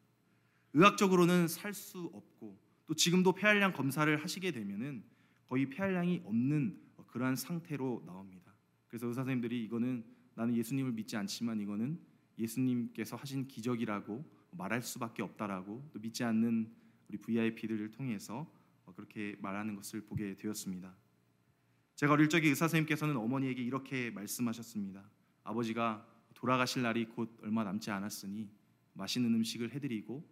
의학적으로는 0.72 1.48
살 1.48 1.72
수 1.72 2.10
없고 2.12 2.58
또 2.86 2.94
지금도 2.94 3.32
폐활량 3.32 3.72
검사를 3.72 4.22
하시게 4.22 4.52
되면은 4.52 5.04
거의 5.46 5.68
폐활량이 5.68 6.22
없는 6.24 6.85
그러한 7.16 7.34
상태로 7.34 8.02
나옵니다. 8.04 8.52
그래서 8.88 9.06
의사 9.06 9.22
선생님들이 9.22 9.64
이거는 9.64 10.04
나는 10.34 10.54
예수님을 10.54 10.92
믿지 10.92 11.16
않지만 11.16 11.58
이거는 11.62 11.98
예수님께서 12.36 13.16
하신 13.16 13.48
기적이라고 13.48 14.22
말할 14.50 14.82
수밖에 14.82 15.22
없다라고 15.22 15.88
또 15.94 15.98
믿지 15.98 16.24
않는 16.24 16.70
우리 17.08 17.16
VIP들을 17.16 17.90
통해서 17.92 18.46
그렇게 18.94 19.34
말하는 19.40 19.76
것을 19.76 20.02
보게 20.02 20.36
되었습니다. 20.36 20.94
제가 21.94 22.12
어릴 22.12 22.28
적에 22.28 22.48
의사 22.48 22.68
선생님께서는 22.68 23.16
어머니에게 23.16 23.62
이렇게 23.62 24.10
말씀하셨습니다. 24.10 25.10
아버지가 25.42 26.06
돌아가실 26.34 26.82
날이 26.82 27.06
곧 27.06 27.34
얼마 27.40 27.64
남지 27.64 27.90
않았으니 27.90 28.50
맛있는 28.92 29.32
음식을 29.32 29.72
해드리고 29.72 30.22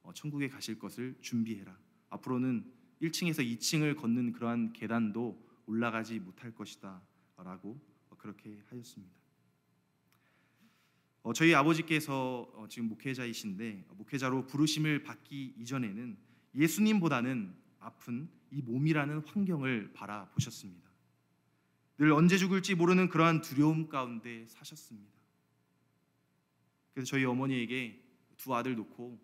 어, 0.00 0.14
천국에 0.14 0.48
가실 0.48 0.78
것을 0.78 1.14
준비해라. 1.20 1.78
앞으로는 2.08 2.72
1층에서 3.02 3.46
2층을 3.58 3.96
걷는 3.96 4.32
그러한 4.32 4.72
계단도 4.72 5.51
올라가지 5.72 6.20
못할 6.20 6.54
것이다 6.54 7.02
라고 7.38 7.80
그렇게 8.18 8.62
하였습니다. 8.68 9.16
어, 11.22 11.32
저희 11.32 11.54
아버지께서 11.54 12.52
어, 12.54 12.66
지금 12.68 12.88
목회자이신데 12.88 13.86
목회자로 13.96 14.46
부르심을 14.46 15.02
받기 15.02 15.54
이전에는 15.58 16.18
예수님보다는 16.54 17.56
아픈 17.78 18.28
이 18.50 18.60
몸이라는 18.60 19.20
환경을 19.26 19.92
바라보셨습니다. 19.94 20.90
늘 21.98 22.12
언제 22.12 22.36
죽을지 22.36 22.74
모르는 22.74 23.08
그러한 23.08 23.40
두려움 23.40 23.88
가운데 23.88 24.46
사셨습니다. 24.48 25.18
그래서 26.92 27.10
저희 27.10 27.24
어머니에게 27.24 27.98
두 28.36 28.54
아들 28.54 28.76
놓고 28.76 29.18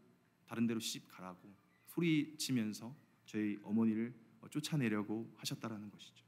다른 0.47 0.67
데로 0.67 0.81
시집 0.81 1.09
가라고 1.09 1.55
소리치면서 1.88 2.97
저희 3.26 3.59
어머니를 3.62 4.14
쫓아내려고 4.50 5.31
하셨다라는 5.37 5.90
것이죠. 5.90 6.27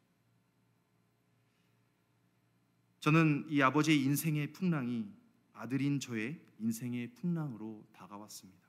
저는 3.01 3.47
이 3.49 3.63
아버지의 3.63 4.03
인생의 4.03 4.53
풍랑이 4.53 5.11
아들인 5.55 5.99
저의 6.01 6.39
인생의 6.59 7.15
풍랑으로 7.15 7.87
다가왔습니다. 7.95 8.69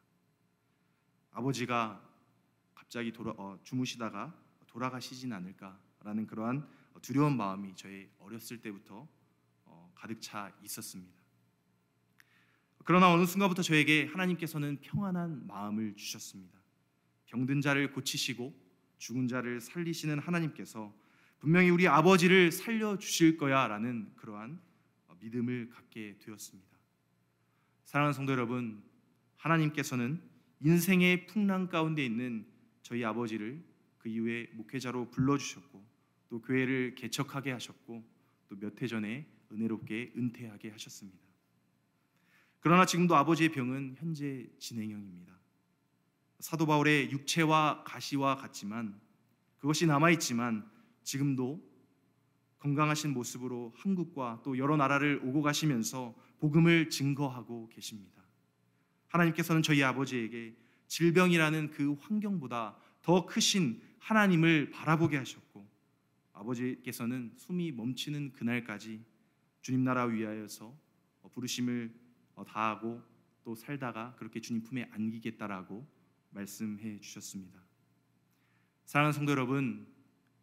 아버지가 1.32 2.02
갑자기 2.74 3.12
돌아, 3.12 3.34
어, 3.38 3.60
주무시다가 3.64 4.34
돌아가시진 4.68 5.34
않을까라는 5.34 6.28
그러한 6.28 6.66
두려운 7.02 7.36
마음이 7.36 7.76
저의 7.76 8.10
어렸을 8.20 8.62
때부터 8.62 9.06
어, 9.66 9.92
가득 9.96 10.22
차 10.22 10.54
있었습니다. 10.64 11.22
그러나 12.86 13.14
어느 13.14 13.26
순간부터 13.26 13.62
저에게 13.64 14.06
하나님께서는 14.06 14.80
평안한 14.80 15.46
마음을 15.46 15.94
주셨습니다. 15.98 16.58
병든 17.26 17.60
자를 17.60 17.92
고치시고 17.92 18.54
죽은 18.98 19.28
자를 19.28 19.60
살리시는 19.60 20.20
하나님께서 20.20 20.94
분명히 21.42 21.72
우리 21.72 21.88
아버지를 21.88 22.52
살려 22.52 22.98
주실 22.98 23.36
거야라는 23.36 24.14
그러한 24.16 24.62
믿음을 25.20 25.70
갖게 25.70 26.18
되었습니다. 26.20 26.78
사랑하는 27.86 28.14
성도 28.14 28.32
여러분, 28.32 28.84
하나님께서는 29.38 30.22
인생의 30.62 31.26
풍랑 31.26 31.70
가운데 31.70 32.06
있는 32.06 32.46
저희 32.84 33.04
아버지를 33.04 33.64
그 33.98 34.08
이후에 34.10 34.50
목회자로 34.54 35.10
불러 35.10 35.38
주셨고 35.38 35.84
또 36.30 36.42
교회를 36.42 36.94
개척하게 36.96 37.52
하셨고 37.52 38.08
또 38.48 38.56
몇 38.56 38.82
해 38.82 38.88
전에 38.88 39.28
은혜롭게 39.52 40.14
은퇴하게 40.16 40.70
하셨습니다. 40.72 41.20
그러나 42.60 42.86
지금도 42.86 43.16
아버지의 43.16 43.52
병은 43.52 43.96
현재 43.98 44.48
진행형입니다. 44.60 45.34
사도 46.40 46.66
바울의 46.68 47.12
육체와 47.12 47.84
가시와 47.84 48.36
같지만 48.36 49.00
그것이 49.58 49.88
남아 49.88 50.12
있지만 50.12 50.70
지금도 51.04 51.62
건강하신 52.60 53.14
모습으로 53.14 53.74
한국과 53.76 54.42
또 54.44 54.58
여러 54.58 54.78
나라를 54.78 55.22
오고 55.24 55.42
가시면서 55.42 56.16
복음을 56.40 56.90
증거하고 56.90 57.70
계십니다. 57.70 58.22
하나님께서는 59.08 59.62
저희 59.62 59.84
아버지에게 59.84 60.56
질병이라는 60.88 61.72
그 61.72 61.94
환경보다 61.94 62.78
더 63.02 63.26
크신 63.26 63.82
하나님을 64.00 64.70
바라보게 64.72 65.18
하셨고 65.18 65.68
아버지께서는 66.34 67.34
숨이 67.36 67.72
멈추는 67.72 68.32
그날까지 68.34 69.04
주님 69.62 69.84
나라 69.84 70.06
위하여서 70.06 70.76
부르심을 71.34 71.94
다하고 72.48 73.02
또 73.44 73.56
살다가 73.56 74.16
그렇게 74.18 74.40
주님 74.40 74.64
품에 74.64 74.90
안기겠다라고 74.92 75.88
말씀해 76.32 77.00
주셨습니다. 77.00 77.60
사랑하는 78.86 79.14
성도 79.14 79.32
여러분, 79.32 79.88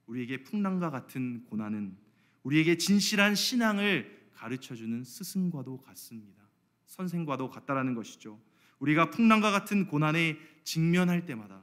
우리에게 0.08 0.42
풍랑과 0.42 0.90
같은 0.90 1.44
고난은 1.44 1.96
우리에게 2.42 2.76
진실한 2.76 3.34
신앙을 3.34 4.30
가르쳐 4.32 4.74
주는 4.74 5.04
스승과도 5.04 5.82
같습니다. 5.82 6.42
선생과도 6.86 7.50
같다라는 7.50 7.94
것이죠. 7.94 8.40
우리가 8.78 9.10
풍랑과 9.10 9.50
같은 9.50 9.86
고난에 9.86 10.38
직면할 10.64 11.26
때마다 11.26 11.62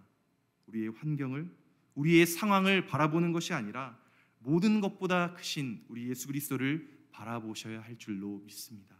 우리의 0.67 0.89
환경을 0.89 1.49
우리의 1.95 2.25
상황을 2.25 2.87
바라보는 2.87 3.31
것이 3.31 3.53
아니라 3.53 3.97
모든 4.39 4.81
것보다 4.81 5.33
크신 5.33 5.85
우리 5.87 6.09
예수 6.09 6.27
그리스도를 6.27 7.07
바라보셔야 7.11 7.81
할 7.81 7.97
줄로 7.97 8.39
믿습니다. 8.45 8.95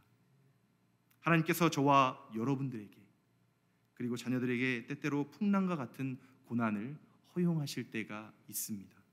하나님께서 1.19 1.69
저와 1.69 2.29
여러분들에게 2.35 2.97
그리고 3.93 4.15
자녀들에게 4.15 4.87
때때로 4.87 5.29
풍랑과 5.29 5.75
같은 5.75 6.17
고난을 6.45 6.97
허용하실 7.35 7.91
때가 7.91 8.33
있습니다. 8.47 9.04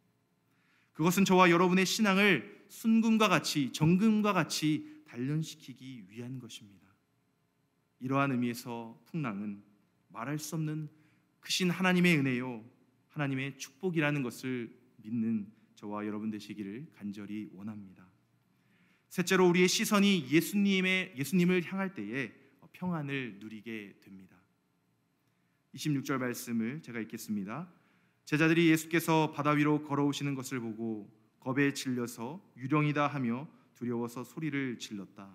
그것은 0.93 1.25
저와 1.25 1.51
여러분의 1.51 1.87
신앙을 1.87 2.67
순금과 2.69 3.29
같이 3.29 3.73
정금과 3.73 4.33
같이 4.33 5.03
단련시키기 5.07 6.07
위한 6.09 6.39
것입니다. 6.39 6.89
이러한 8.01 8.33
의미에서 8.33 9.01
풍랑은 9.07 9.63
말할 10.09 10.39
수 10.39 10.57
없는 10.57 10.89
크신 11.41 11.71
하나님의 11.71 12.19
은혜요 12.19 12.65
하나님의 13.09 13.59
축복이라는 13.59 14.23
것을 14.23 14.75
믿는 14.97 15.51
저와 15.75 16.07
여러분 16.07 16.31
되시기를 16.31 16.87
간절히 16.95 17.51
원합니다. 17.53 18.09
셋째로 19.09 19.49
우리의 19.49 19.69
시선이 19.69 20.29
예수님의 20.31 21.15
예수님을 21.17 21.65
향할 21.65 21.95
때에 21.95 22.33
평안을 22.73 23.39
누리게 23.39 23.99
됩니다. 24.01 24.37
26절 25.75 26.19
말씀을 26.19 26.83
제가 26.83 27.01
읽겠습니다. 27.01 27.73
제자들이 28.25 28.69
예수께서 28.71 29.33
바다 29.33 29.51
위로 29.51 29.83
걸어오시는 29.83 30.35
것을 30.35 30.61
보고 30.61 31.11
겁에 31.41 31.75
질려서 31.75 32.41
유령이다 32.57 33.07
하며 33.07 33.49
두려워서 33.75 34.25
소리를 34.25 34.79
질렀다. 34.79 35.31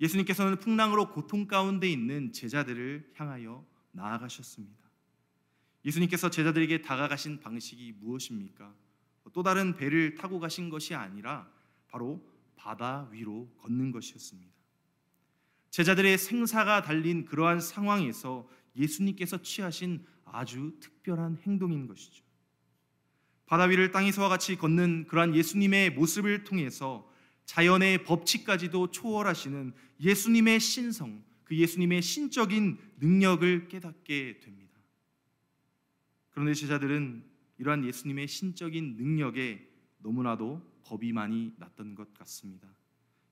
예수님께서는 0.00 0.58
풍랑으로 0.58 1.10
고통 1.10 1.46
가운데 1.46 1.88
있는 1.90 2.32
제자들을 2.32 3.12
향하여 3.14 3.64
나아가셨습니다. 3.92 4.86
예수님께서 5.86 6.28
제자들에게 6.28 6.82
다가가신 6.82 7.40
방식이 7.40 7.92
무엇입니까? 7.98 8.74
또 9.32 9.42
다른 9.42 9.76
배를 9.76 10.14
타고 10.14 10.38
가신 10.38 10.68
것이 10.68 10.94
아니라 10.94 11.50
바로 11.88 12.22
바다 12.56 13.08
위로 13.10 13.48
걷는 13.58 13.90
것이었습니다. 13.92 14.52
제자들의 15.70 16.18
생사가 16.18 16.82
달린 16.82 17.24
그러한 17.24 17.60
상황에서 17.60 18.48
예수님께서 18.76 19.42
취하신 19.42 20.04
아주 20.26 20.74
특별한 20.80 21.38
행동인 21.46 21.86
것이죠. 21.86 22.24
바다 23.46 23.64
위를 23.64 23.90
땅에서와 23.92 24.28
같이 24.28 24.56
걷는 24.56 25.06
그러한 25.06 25.34
예수님의 25.34 25.90
모습을 25.90 26.44
통해서 26.44 27.10
자연의 27.44 28.04
법칙까지도 28.04 28.90
초월하시는 28.90 29.72
예수님의 30.00 30.60
신성, 30.60 31.22
그 31.44 31.56
예수님의 31.56 32.02
신적인 32.02 32.78
능력을 32.98 33.68
깨닫게 33.68 34.40
됩니다. 34.40 34.80
그런데 36.30 36.54
제자들은 36.54 37.24
이러한 37.58 37.84
예수님의 37.84 38.28
신적인 38.28 38.96
능력에 38.96 39.66
너무나도 39.98 40.60
겁이 40.82 41.12
많이 41.12 41.52
났던 41.56 41.94
것 41.94 42.12
같습니다. 42.14 42.68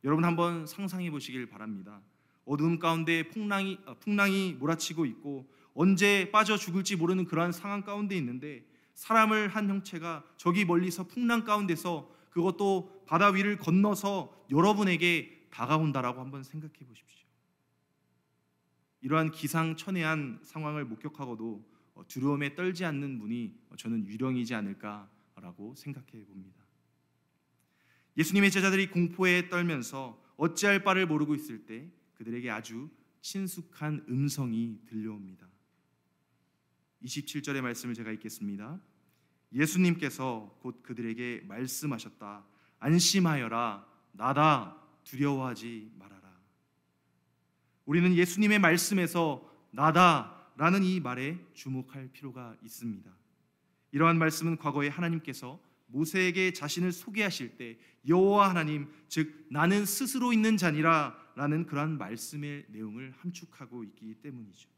여러분 0.05 0.25
한번 0.25 0.67
상상해 0.67 1.11
보시길 1.11 1.47
바랍니다. 1.47 2.01
어두움 2.45 2.79
가운데 2.79 3.29
풍랑이 3.29 3.79
아, 3.87 3.95
풍랑이 3.95 4.55
몰아치고 4.55 5.07
있고 5.07 5.51
언제 5.75 6.31
빠져 6.31 6.57
죽을지 6.57 6.97
모르는 6.97 7.25
그러한 7.25 7.53
상황 7.53 7.83
가운데 7.83 8.17
있는데 8.17 8.65
사람을 8.95 9.49
한 9.49 9.69
형체가 9.69 10.25
저기 10.37 10.65
멀리서 10.65 11.07
풍랑 11.09 11.45
가운데서 11.45 12.11
그것도 12.31 13.05
바다 13.07 13.29
위를 13.29 13.59
건너서 13.59 14.47
여러분에게 14.51 15.49
다가온다라고 15.51 16.21
한번 16.21 16.43
생각해 16.43 16.75
보십시오. 16.87 17.29
이러한 19.03 19.31
기상천외한 19.33 20.41
상황을 20.43 20.85
목격하고도 20.87 21.75
어, 21.95 22.09
두려움에 22.09 22.55
떨지 22.55 22.85
않는 22.85 23.19
분이 23.19 23.55
어, 23.71 23.77
저는 23.77 24.07
유령이지 24.07 24.55
않을까라고 24.55 25.75
생각해 25.77 26.25
봅니다. 26.25 26.65
예수님의 28.17 28.51
제자들이 28.51 28.91
공포에 28.91 29.49
떨면서 29.49 30.21
어찌할 30.37 30.83
바를 30.83 31.07
모르고 31.07 31.35
있을 31.35 31.67
때 31.67 31.89
그들에게 32.15 32.51
아주 32.51 32.89
친숙한 33.21 34.05
음성이 34.09 34.81
들려옵니다. 34.87 35.54
27절의 37.05 37.61
말씀을 37.61 37.95
제가 37.95 38.11
읽겠습니다. 38.13 38.81
예수님께서 39.53 40.57
곧 40.61 40.83
그들에게 40.83 41.45
말씀하셨다. 41.47 42.45
안심하여라. 42.81 43.87
나다. 44.13 44.81
두려워하지 45.05 45.93
말아라. 45.99 46.33
우리는 47.85 48.15
예수님의 48.15 48.59
말씀에서 48.59 49.51
나다라는 49.71 50.83
이 50.83 51.01
말에 51.01 51.39
주목할 51.53 52.09
필요가 52.13 52.57
있습니다. 52.63 53.11
이러한 53.93 54.19
말씀은 54.19 54.57
과거에 54.57 54.89
하나님께서 54.89 55.61
모세에게 55.87 56.53
자신을 56.53 56.91
소개하실 56.91 57.57
때 57.57 57.79
여호와 58.09 58.51
하나님 58.51 58.91
즉 59.09 59.47
나는 59.51 59.85
스스로 59.85 60.33
있는 60.33 60.57
자니라라는 60.57 61.67
그러한 61.67 61.99
말씀의 61.99 62.67
내용을 62.71 63.15
함축하고 63.19 63.85
있기 63.85 64.15
때문이죠. 64.15 64.74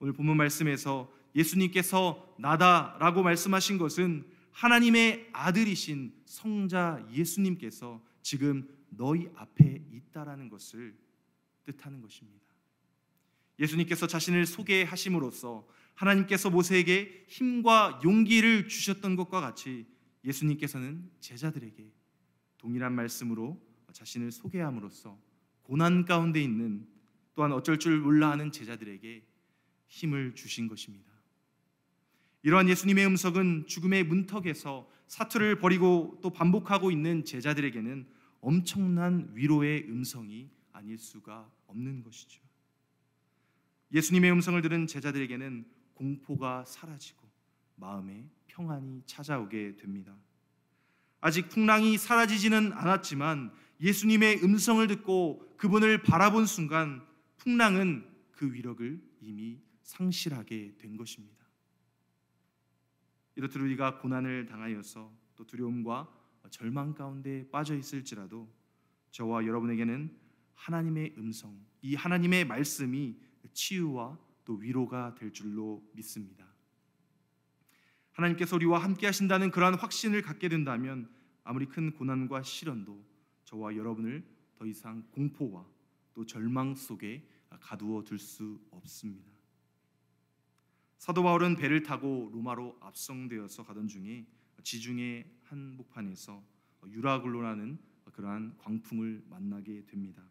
오늘 0.00 0.14
본문 0.14 0.38
말씀에서 0.38 1.12
예수님께서 1.34 2.34
나다라고 2.38 3.22
말씀하신 3.22 3.76
것은 3.76 4.26
하나님의 4.50 5.28
아들이신 5.32 6.14
성자 6.24 7.06
예수님께서 7.12 8.02
지금 8.22 8.66
너희 8.88 9.28
앞에 9.36 9.84
있다라는 9.92 10.48
것을 10.48 10.96
뜻하는 11.64 12.00
것입니다. 12.00 12.46
예수님께서 13.58 14.06
자신을 14.06 14.46
소개하심으로써 14.46 15.68
하나님께서 15.94 16.48
모세에게 16.48 17.26
힘과 17.28 18.00
용기를 18.02 18.68
주셨던 18.68 19.16
것과 19.16 19.42
같이 19.42 19.86
예수님께서는 20.24 21.10
제자들에게 21.20 21.92
동일한 22.56 22.94
말씀으로 22.94 23.60
자신을 23.92 24.32
소개함으로써 24.32 25.18
고난 25.62 26.06
가운데 26.06 26.42
있는 26.42 26.86
또한 27.34 27.52
어쩔 27.52 27.78
줄 27.78 28.00
몰라 28.00 28.30
하는 28.30 28.50
제자들에게 28.50 29.29
힘을 29.90 30.34
주신 30.34 30.68
것입니다. 30.68 31.10
이러한 32.42 32.68
예수님의 32.68 33.04
음성은 33.06 33.66
죽음의 33.66 34.04
문턱에서 34.04 34.88
사투를 35.08 35.58
벌이고 35.58 36.20
또 36.22 36.30
반복하고 36.30 36.90
있는 36.90 37.24
제자들에게는 37.24 38.08
엄청난 38.40 39.30
위로의 39.34 39.84
음성이 39.90 40.48
아닐 40.72 40.96
수가 40.96 41.50
없는 41.66 42.02
것이죠. 42.02 42.40
예수님의 43.92 44.30
음성을 44.32 44.62
들은 44.62 44.86
제자들에게는 44.86 45.66
공포가 45.94 46.64
사라지고 46.64 47.28
마음에 47.74 48.24
평안이 48.46 49.02
찾아오게 49.04 49.76
됩니다. 49.76 50.16
아직 51.20 51.48
풍랑이 51.50 51.98
사라지지는 51.98 52.72
않았지만 52.72 53.52
예수님의 53.80 54.42
음성을 54.44 54.86
듣고 54.86 55.54
그분을 55.58 56.02
바라본 56.02 56.46
순간 56.46 57.04
풍랑은 57.38 58.06
그 58.30 58.50
위력을 58.52 59.02
이미 59.20 59.58
상실하게 59.90 60.76
된 60.78 60.96
것입니다. 60.96 61.44
이렇듯 63.34 63.56
우리가 63.56 63.98
고난을 63.98 64.46
당하여서 64.46 65.12
또 65.36 65.46
두려움과 65.46 66.08
절망 66.50 66.94
가운데 66.94 67.48
빠져 67.50 67.76
있을지라도 67.76 68.48
저와 69.10 69.46
여러분에게는 69.46 70.16
하나님의 70.54 71.14
음성, 71.18 71.58
이 71.82 71.94
하나님의 71.94 72.44
말씀이 72.44 73.16
치유와 73.52 74.18
또 74.44 74.54
위로가 74.54 75.14
될 75.14 75.32
줄로 75.32 75.82
믿습니다. 75.94 76.46
하나님께서 78.12 78.56
우리와 78.56 78.78
함께 78.78 79.06
하신다는 79.06 79.50
그러한 79.50 79.74
확신을 79.74 80.22
갖게 80.22 80.48
된다면 80.48 81.10
아무리 81.42 81.66
큰 81.66 81.92
고난과 81.92 82.42
시련도 82.42 83.02
저와 83.44 83.74
여러분을 83.74 84.24
더 84.56 84.66
이상 84.66 85.02
공포와 85.10 85.66
또 86.12 86.26
절망 86.26 86.74
속에 86.74 87.26
가두어 87.60 88.04
둘 88.04 88.18
수 88.18 88.60
없습니다. 88.70 89.39
사도 91.00 91.22
바울은 91.22 91.56
배를 91.56 91.82
타고 91.82 92.28
로마로 92.30 92.76
압송되어서 92.82 93.64
가던 93.64 93.88
중에 93.88 94.26
지중해 94.62 95.24
한복판에서 95.44 96.44
유라굴로라는 96.88 97.78
그러한 98.12 98.58
광풍을 98.58 99.24
만나게 99.30 99.86
됩니다. 99.86 100.22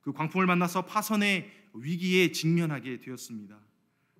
그 0.00 0.12
광풍을 0.12 0.46
만나서 0.46 0.84
파선의 0.84 1.48
위기에 1.74 2.32
직면하게 2.32 2.98
되었습니다. 2.98 3.60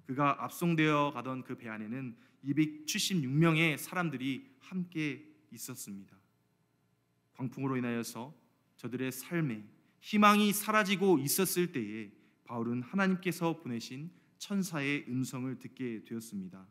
그가 0.06 0.44
압송되어 0.44 1.10
가던 1.12 1.42
그 1.42 1.58
배 1.58 1.68
안에는 1.68 2.16
276명의 2.44 3.78
사람들이 3.78 4.54
함께 4.60 5.28
있었습니다. 5.50 6.16
광풍으로 7.34 7.76
인하여서 7.78 8.32
저들의 8.76 9.10
삶에 9.10 9.64
희망이 10.02 10.52
사라지고 10.52 11.18
있었을 11.18 11.72
때에 11.72 12.12
바울은 12.44 12.82
하나님께서 12.82 13.58
보내신 13.58 14.16
천사의 14.38 15.06
음성을 15.08 15.58
듣게 15.58 16.04
되었습니다. 16.04 16.66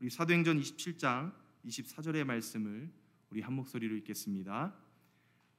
우리 0.00 0.10
사도행전 0.10 0.60
27장 0.60 1.32
24절의 1.66 2.24
말씀을 2.24 2.90
우리 3.30 3.40
한 3.40 3.54
목소리로 3.54 3.94
읽겠습니다. 3.96 4.74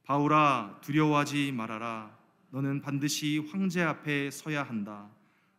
바울아 0.04 0.80
두려워하지 0.82 1.52
말아라 1.52 2.18
너는 2.52 2.82
반드시 2.82 3.38
황제 3.38 3.82
앞에 3.82 4.32
서야 4.32 4.64
한다. 4.64 5.12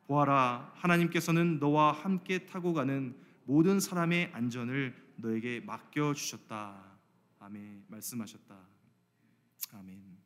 보아라 0.06 0.72
하나님께서는 0.74 1.60
너와 1.60 1.92
함께 1.92 2.46
타고 2.46 2.72
가는 2.72 3.14
모든 3.44 3.78
사람의 3.78 4.30
안전을 4.32 4.94
너에게 5.16 5.60
맡겨 5.60 6.14
주셨다. 6.14 6.98
아멘. 7.38 7.84
말씀하셨다. 7.88 8.58
아멘. 9.72 10.18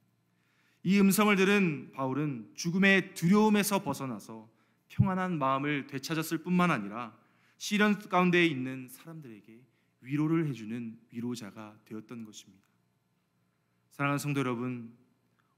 이 0.84 1.00
음성을 1.00 1.34
들은 1.37 1.90
바울은 1.92 2.52
죽음의 2.54 3.14
두려움에서 3.14 3.82
벗어나서 3.82 4.54
평안한 4.88 5.38
마음을 5.38 5.87
되찾았을 5.87 6.38
뿐만 6.38 6.70
아니라 6.70 7.16
시련 7.57 7.99
가운데 7.99 8.44
있는 8.44 8.88
사람들에게 8.88 9.61
위로를 10.01 10.47
해주는 10.49 10.99
위로자가 11.11 11.79
되었던 11.85 12.25
것입니다. 12.25 12.62
사랑하는 13.90 14.18
성도 14.18 14.40
여러분, 14.40 14.92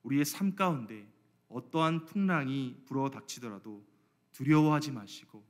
우리의 0.02 0.24
삶 0.24 0.54
가운데 0.54 1.06
어떠한 1.48 2.06
풍랑이 2.06 2.82
불어 2.84 3.10
닥치더라도 3.10 3.84
두려워하지 4.32 4.92
마시고 4.92 5.44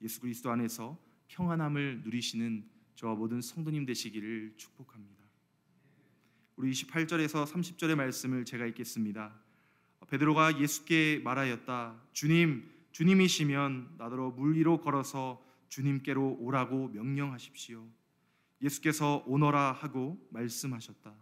예수 0.00 0.20
그리스도 0.20 0.50
안에서 0.50 0.98
평안함을 1.28 2.02
누리시는 2.04 2.68
저와 2.94 3.14
모든 3.14 3.40
성도님 3.40 3.86
되시기를 3.86 4.54
축복합니다. 4.56 5.24
우리 6.56 6.70
28절에서 6.72 7.46
30절의 7.46 7.94
말씀을 7.94 8.44
제가 8.44 8.66
읽겠습니다. 8.66 9.34
베드로가 10.08 10.60
예수께 10.60 11.20
말하였다. 11.24 12.00
주님, 12.12 12.68
주님이시면 12.92 13.94
나더러 13.98 14.30
물 14.30 14.56
위로 14.56 14.80
걸어서 14.80 15.42
주님께로 15.68 16.38
오라고 16.40 16.88
명령하십시오. 16.88 17.86
예수께서 18.62 19.22
오너라 19.26 19.72
하고 19.72 20.18
말씀하셨다. 20.30 21.14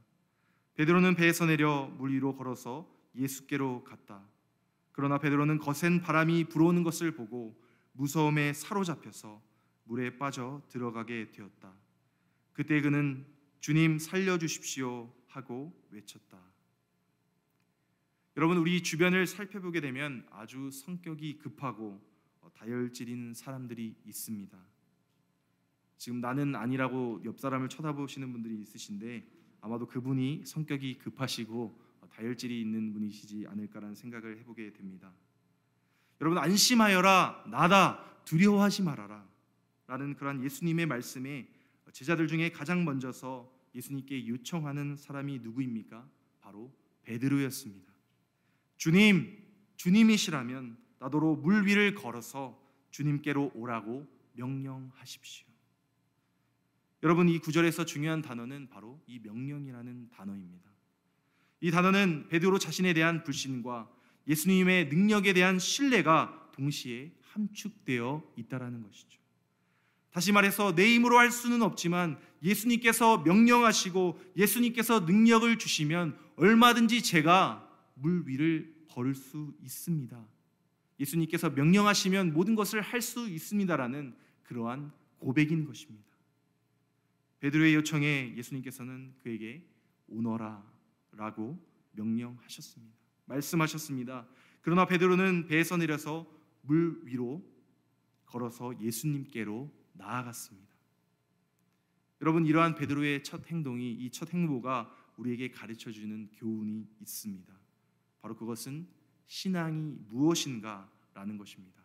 베드로는 0.75 1.15
배에서 1.15 1.47
내려 1.47 1.87
물 1.99 2.13
위로 2.13 2.37
걸어서 2.37 2.89
예수께로 3.15 3.85
갔다. 3.85 4.23
그러나 4.93 5.19
베드로는 5.19 5.59
거센 5.59 6.01
바람이 6.01 6.45
불어오는 6.45 6.83
것을 6.83 7.13
보고 7.13 7.61
무서움에 7.93 8.53
사로잡혀서 8.53 9.41
물에 9.85 10.19
빠져 10.19 10.63
들어가게 10.69 11.33
되었다. 11.33 11.73
그때 12.53 12.81
그는 12.81 13.27
주님 13.61 13.99
살려 13.99 14.39
주십시오 14.39 15.13
하고 15.27 15.73
외쳤다. 15.91 16.39
여러분 18.39 18.57
우리 18.57 18.85
주변을 18.85 19.27
살펴보게 19.27 19.81
되면 19.81 20.25
아주 20.31 20.71
성격이 20.71 21.39
급하고 21.39 22.01
다혈질인 22.55 23.35
사람들이 23.35 23.97
있습니다. 24.07 24.57
지금 25.97 26.21
나는 26.21 26.55
아니라고 26.55 27.21
옆 27.25 27.41
사람을 27.41 27.69
쳐다보시는 27.69 28.31
분들이 28.31 28.61
있으신데 28.61 29.27
아마도 29.61 29.89
그분이 29.89 30.43
성격이 30.47 30.99
급하시고 30.99 31.83
다혈질이 32.11 32.61
있는 32.61 32.93
분이시지 32.93 33.45
않을까라는 33.49 33.97
생각을 33.97 34.39
해보게 34.39 34.73
됩니다. 34.73 35.13
여러분 36.21 36.39
안심하여라 36.39 37.47
나다 37.51 38.23
두려워하지 38.25 38.85
말아라 38.85 39.27
라는 39.89 40.15
그러한 40.15 40.45
예수님의 40.45 40.87
말씀에 40.87 41.49
제자들 41.91 42.29
중에 42.29 42.53
가장 42.53 42.85
먼저서 42.85 43.53
예수님께 43.75 44.29
요청하는 44.29 44.95
사람이 44.95 45.41
누구입니까? 45.41 46.09
바로 46.39 46.73
베드로였습니다. 47.03 47.88
주님, 48.79 49.37
주님이시라면 49.77 50.79
나더러 51.01 51.35
물 51.35 51.67
위를 51.67 51.95
걸어서 51.95 52.59
주님께로 52.91 53.53
오라고 53.55 54.07
명령하십시오. 54.33 55.47
여러분 57.03 57.29
이 57.29 57.39
구절에서 57.39 57.85
중요한 57.85 58.23
단어는 58.23 58.69
바로 58.71 59.01
이 59.07 59.19
명령이라는 59.21 60.11
단어입니다. 60.11 60.71
이 61.61 61.71
단어는 61.71 62.29
베드로 62.29 62.59
자신에 62.59 62.93
대한 62.93 63.23
불신과 63.25 63.91
예수님의 64.27 64.89
능력에 64.89 65.33
대한 65.33 65.59
신뢰가 65.59 66.51
동시에 66.53 67.13
함축되어 67.23 68.23
있다라는 68.37 68.83
것이죠. 68.83 69.19
다시 70.11 70.33
말해서 70.33 70.75
내 70.75 70.95
힘으로 70.95 71.19
할 71.19 71.31
수는 71.31 71.63
없지만 71.63 72.19
예수님께서 72.43 73.19
명령하시고 73.19 74.21
예수님께서 74.37 75.01
능력을 75.01 75.59
주시면 75.59 76.19
얼마든지 76.37 77.03
제가 77.03 77.68
물 78.01 78.27
위를 78.27 78.75
걸을 78.89 79.15
수 79.15 79.55
있습니다. 79.63 80.27
예수님께서 81.01 81.51
명령하시면 81.51 82.33
모든 82.33 82.55
것을 82.55 82.81
할 82.81 83.01
수 83.01 83.29
있습니다라는 83.29 84.15
그러한 84.45 84.93
고백인 85.19 85.65
것입니다. 85.65 86.09
베드로의 87.41 87.75
요청에 87.75 88.35
예수님께서는 88.37 89.15
그에게 89.23 89.65
오너라라고 90.09 91.59
명령하셨습니다. 91.93 92.97
말씀하셨습니다. 93.27 94.27
그러나 94.63 94.87
베드로는 94.87 95.47
배에서 95.47 95.77
내려서 95.77 96.27
물 96.63 97.01
위로 97.05 97.45
걸어서 98.27 98.79
예수님께로 98.81 99.73
나아갔습니다. 99.93 100.69
여러분 102.21 102.47
이러한 102.47 102.75
베드로의 102.75 103.23
첫 103.23 103.47
행동이 103.47 103.93
이 103.93 104.11
첫 104.11 104.33
행보가 104.35 104.93
우리에게 105.17 105.51
가르쳐 105.51 105.91
주는 105.91 106.29
교훈이 106.33 106.87
있습니다. 107.01 107.58
바로 108.29 108.37
그것은 108.37 108.87
신앙이 109.27 109.97
무엇인가라는 110.09 111.39
것입니다. 111.39 111.83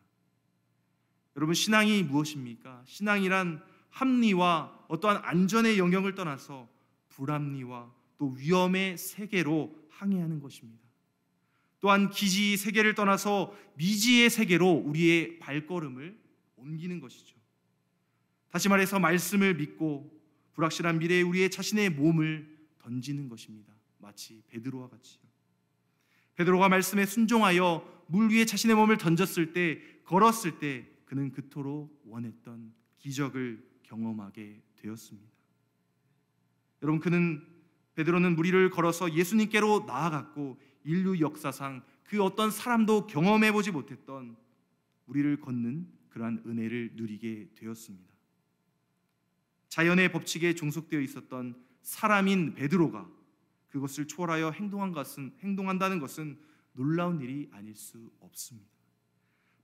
여러분 1.38 1.56
신앙이 1.56 2.04
무엇입니까? 2.04 2.84
신앙이란 2.86 3.64
합리와 3.90 4.86
어떠한 4.90 5.22
안전의 5.24 5.80
영역을 5.80 6.16
떠나서 6.16 6.68
불합리와 7.10 7.94
또 8.18 8.32
위험의 8.32 8.98
세계로 8.98 9.74
항해하는 9.90 10.42
것입니다. 10.42 10.84
또한 11.80 12.10
기지 12.10 12.58
세계를 12.58 12.94
떠나서 12.94 13.56
미지의 13.76 14.30
세계로 14.30 14.70
우리의 14.70 15.40
발걸음을 15.40 16.20
옮기는 16.58 17.00
것이죠. 17.00 17.38
다시 18.50 18.68
말해서 18.68 19.00
말씀을 19.00 19.56
믿고 19.56 20.12
불확실한 20.54 21.00
미래에 21.00 21.22
우리의 21.22 21.50
자신의 21.52 21.92
몸을 21.92 22.68
던지는 22.80 23.30
것입니다. 23.30 23.74
마치 24.00 24.44
베드로와 24.48 24.90
같이요. 24.90 25.33
베드로가 26.36 26.70
말씀에 26.70 27.06
순종하여 27.06 28.06
물 28.08 28.30
위에 28.32 28.46
자신의 28.46 28.76
몸을 28.76 28.98
던졌을 28.98 29.54
때 29.54 29.80
걸었을 30.04 30.60
때 30.60 30.88
그는 31.06 31.32
그토록 31.32 32.02
원했던 32.06 32.74
기적을 32.98 33.64
경험하게 33.84 34.62
되었습니다. 34.78 35.30
여러분 36.82 37.00
그는 37.00 37.46
베드로는 37.96 38.36
물 38.36 38.46
위를 38.46 38.70
걸어서 38.70 39.14
예수님께로 39.14 39.86
나아갔고 39.86 40.60
인류 40.84 41.20
역사상 41.20 41.84
그 42.04 42.22
어떤 42.24 42.52
사람도 42.52 43.08
경험해 43.08 43.52
보지 43.52 43.72
못했던 43.72 44.36
우리를 45.06 45.40
걷는 45.40 45.88
그러한 46.10 46.44
은혜를 46.46 46.92
누리게 46.96 47.52
되었습니다. 47.56 48.14
자연의 49.70 50.12
법칙에 50.12 50.54
종속되어 50.54 51.00
있었던 51.02 51.56
사람인 51.82 52.54
베드로가 52.54 53.10
그것을 53.74 54.08
초월하여 54.08 54.52
행동한 54.52 54.92
것은 54.92 55.36
행동한다는 55.40 56.00
것은 56.00 56.40
놀라운 56.74 57.20
일이 57.22 57.50
아닐 57.52 57.74
수 57.74 58.12
없습니다. 58.20 58.70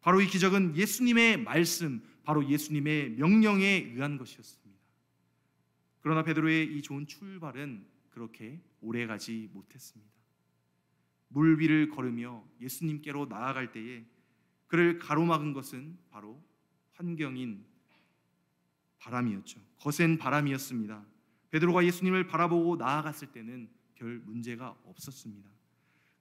바로 0.02 0.20
이 0.20 0.26
기적은 0.26 0.76
예수님의 0.76 1.44
말씀, 1.44 2.02
바로 2.24 2.48
예수님의 2.50 3.12
명령에 3.12 3.92
의한 3.94 4.18
것이었습니다. 4.18 4.82
그러나 6.00 6.24
베드로의 6.24 6.76
이 6.76 6.82
좋은 6.82 7.06
출발은 7.06 7.86
그렇게 8.10 8.60
오래 8.82 9.06
가지 9.06 9.48
못했습니다. 9.54 10.12
물 11.28 11.60
위를 11.60 11.90
걸으며 11.90 12.44
예수님께로 12.62 13.28
나아갈 13.28 13.72
때에 13.72 14.04
그를 14.66 14.98
가로막은 14.98 15.54
것은 15.54 16.00
바로 16.10 16.44
환경인 16.94 17.64
바람이었죠. 18.98 19.62
거센 19.78 20.18
바람이었습니다. 20.18 21.06
베드로가 21.52 21.86
예수님을 21.86 22.26
바라보고 22.26 22.78
나아갔을 22.78 23.32
때는 23.32 23.70
별 24.00 24.20
문제가 24.20 24.76
없었습니다. 24.86 25.50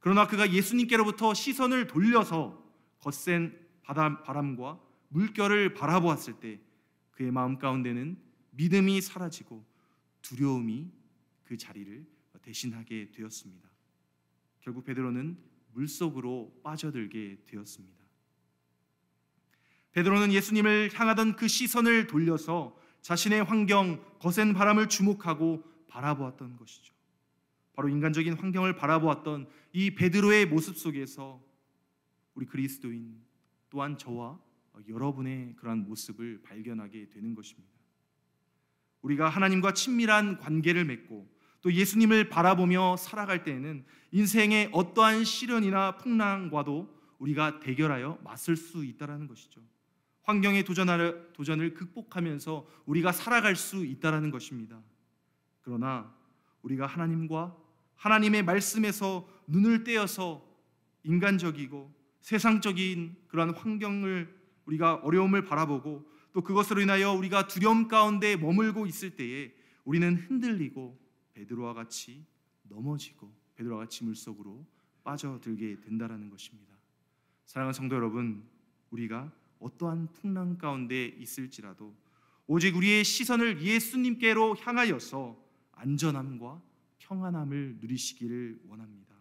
그러나 0.00 0.26
그가 0.26 0.52
예수님께로부터 0.52 1.32
시선을 1.32 1.86
돌려서 1.86 2.62
거센 2.98 3.56
바람과 3.82 4.80
물결을 5.08 5.74
바라보았을 5.74 6.40
때 6.40 6.60
그의 7.12 7.30
마음 7.30 7.58
가운데는 7.58 8.20
믿음이 8.50 9.00
사라지고 9.00 9.64
두려움이 10.22 10.90
그 11.44 11.56
자리를 11.56 12.04
대신하게 12.42 13.12
되었습니다. 13.12 13.68
결국 14.60 14.84
베드로는 14.84 15.38
물속으로 15.72 16.60
빠져들게 16.62 17.44
되었습니다. 17.46 17.96
베드로는 19.92 20.32
예수님을 20.32 20.90
향하던 20.92 21.36
그 21.36 21.48
시선을 21.48 22.08
돌려서 22.08 22.78
자신의 23.02 23.44
환경, 23.44 24.04
거센 24.18 24.52
바람을 24.52 24.88
주목하고 24.88 25.64
바라보았던 25.88 26.56
것이죠. 26.56 26.97
바로 27.78 27.88
인간적인 27.88 28.32
환경을 28.32 28.74
바라보았던 28.74 29.46
이 29.72 29.94
베드로의 29.94 30.46
모습 30.46 30.76
속에서 30.76 31.40
우리 32.34 32.44
그리스도인 32.44 33.22
또한 33.70 33.96
저와 33.96 34.36
여러분의 34.88 35.54
그러한 35.54 35.84
모습을 35.84 36.42
발견하게 36.42 37.10
되는 37.10 37.36
것입니다. 37.36 37.70
우리가 39.02 39.28
하나님과 39.28 39.74
친밀한 39.74 40.38
관계를 40.38 40.86
맺고 40.86 41.32
또 41.60 41.72
예수님을 41.72 42.28
바라보며 42.28 42.96
살아갈 42.96 43.44
때에는 43.44 43.84
인생의 44.10 44.70
어떠한 44.72 45.22
시련이나 45.22 45.98
풍랑과도 45.98 46.92
우리가 47.20 47.60
대결하여 47.60 48.18
맞설 48.24 48.56
수 48.56 48.84
있다라는 48.84 49.28
것이죠. 49.28 49.60
환경의 50.22 50.64
도전을, 50.64 51.32
도전을 51.32 51.74
극복하면서 51.74 52.66
우리가 52.86 53.12
살아갈 53.12 53.54
수 53.54 53.86
있다라는 53.86 54.32
것입니다. 54.32 54.82
그러나 55.60 56.12
우리가 56.62 56.84
하나님과 56.84 57.67
하나님의 57.98 58.44
말씀에서 58.44 59.28
눈을 59.46 59.84
떼어서 59.84 60.44
인간적이고 61.04 61.94
세상적인 62.22 63.16
그러한 63.28 63.54
환경을 63.54 64.36
우리가 64.66 64.96
어려움을 64.96 65.44
바라보고 65.44 66.10
또 66.32 66.42
그것으로 66.42 66.80
인하여 66.80 67.12
우리가 67.12 67.46
두려움 67.46 67.88
가운데 67.88 68.36
머물고 68.36 68.86
있을 68.86 69.16
때에 69.16 69.52
우리는 69.84 70.16
흔들리고 70.16 70.98
베드로와 71.34 71.74
같이 71.74 72.24
넘어지고 72.64 73.32
베드로와 73.56 73.80
같이 73.84 74.04
물속으로 74.04 74.66
빠져들게 75.02 75.80
된다라는 75.80 76.28
것입니다. 76.28 76.74
사랑하는 77.46 77.72
성도 77.72 77.96
여러분, 77.96 78.44
우리가 78.90 79.32
어떠한 79.58 80.12
풍랑 80.12 80.58
가운데 80.58 81.06
있을지라도 81.06 81.96
오직 82.46 82.76
우리의 82.76 83.04
시선을 83.04 83.62
예수님께로 83.62 84.56
향하여서 84.56 85.36
안전함과 85.72 86.67
평안함을 87.08 87.78
누리시기를 87.80 88.60
원합니다. 88.68 89.14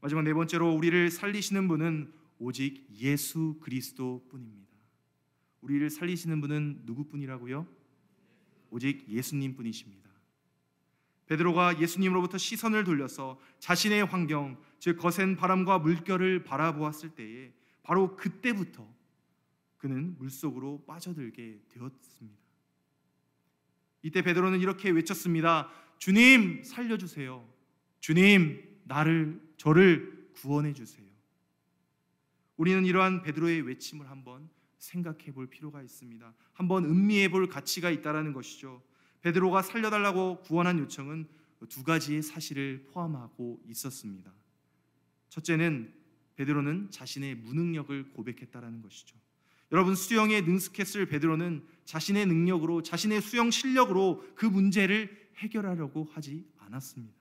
마지막 0.00 0.22
네 0.22 0.32
번째로 0.32 0.72
우리를 0.72 1.10
살리시는 1.10 1.66
분은 1.66 2.12
오직 2.38 2.86
예수 2.94 3.58
그리스도뿐입니다. 3.60 4.72
우리를 5.62 5.90
살리시는 5.90 6.40
분은 6.40 6.82
누구뿐이라고요? 6.84 7.66
오직 8.70 9.08
예수님뿐이십니다. 9.08 10.06
베드로가 11.26 11.80
예수님으로부터 11.80 12.38
시선을 12.38 12.84
돌려서 12.84 13.40
자신의 13.58 14.04
환경, 14.04 14.56
즉 14.78 14.96
거센 14.96 15.34
바람과 15.34 15.80
물결을 15.80 16.44
바라보았을 16.44 17.16
때에 17.16 17.52
바로 17.82 18.14
그때부터 18.14 18.86
그는 19.78 20.16
물속으로 20.18 20.84
빠져들게 20.86 21.62
되었습니다. 21.68 22.46
이때 24.02 24.22
베드로는 24.22 24.60
이렇게 24.60 24.90
외쳤습니다. 24.90 25.68
주님 25.98 26.62
살려주세요. 26.62 27.46
주님 28.00 28.62
나를 28.84 29.40
저를 29.56 30.28
구원해 30.34 30.72
주세요. 30.72 31.06
우리는 32.56 32.84
이러한 32.84 33.22
베드로의 33.22 33.62
외침을 33.62 34.08
한번 34.08 34.48
생각해 34.78 35.32
볼 35.32 35.46
필요가 35.46 35.82
있습니다. 35.82 36.34
한번 36.52 36.84
음미해 36.84 37.28
볼 37.28 37.48
가치가 37.48 37.90
있다라는 37.90 38.32
것이죠. 38.32 38.82
베드로가 39.22 39.62
살려달라고 39.62 40.42
구원한 40.42 40.78
요청은 40.78 41.26
두 41.68 41.82
가지의 41.82 42.22
사실을 42.22 42.86
포함하고 42.92 43.60
있었습니다. 43.68 44.32
첫째는 45.28 45.92
베드로는 46.36 46.90
자신의 46.90 47.34
무능력을 47.36 48.12
고백했다라는 48.12 48.82
것이죠. 48.82 49.16
여러분 49.72 49.96
수영에 49.96 50.42
능숙했을 50.42 51.06
베드로는 51.06 51.64
자신의 51.84 52.26
능력으로 52.26 52.82
자신의 52.82 53.20
수영 53.20 53.50
실력으로 53.50 54.24
그 54.36 54.46
문제를 54.46 55.25
해결하려고 55.36 56.04
하지 56.04 56.46
않았습니다. 56.58 57.14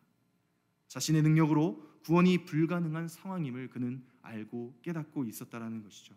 자신의 0.87 1.21
능력으로 1.23 1.95
구원이 2.03 2.45
불가능한 2.45 3.07
상황임을 3.07 3.69
그는 3.69 4.03
알고 4.21 4.79
깨닫고 4.81 5.25
있었다라는 5.25 5.83
것이죠. 5.83 6.15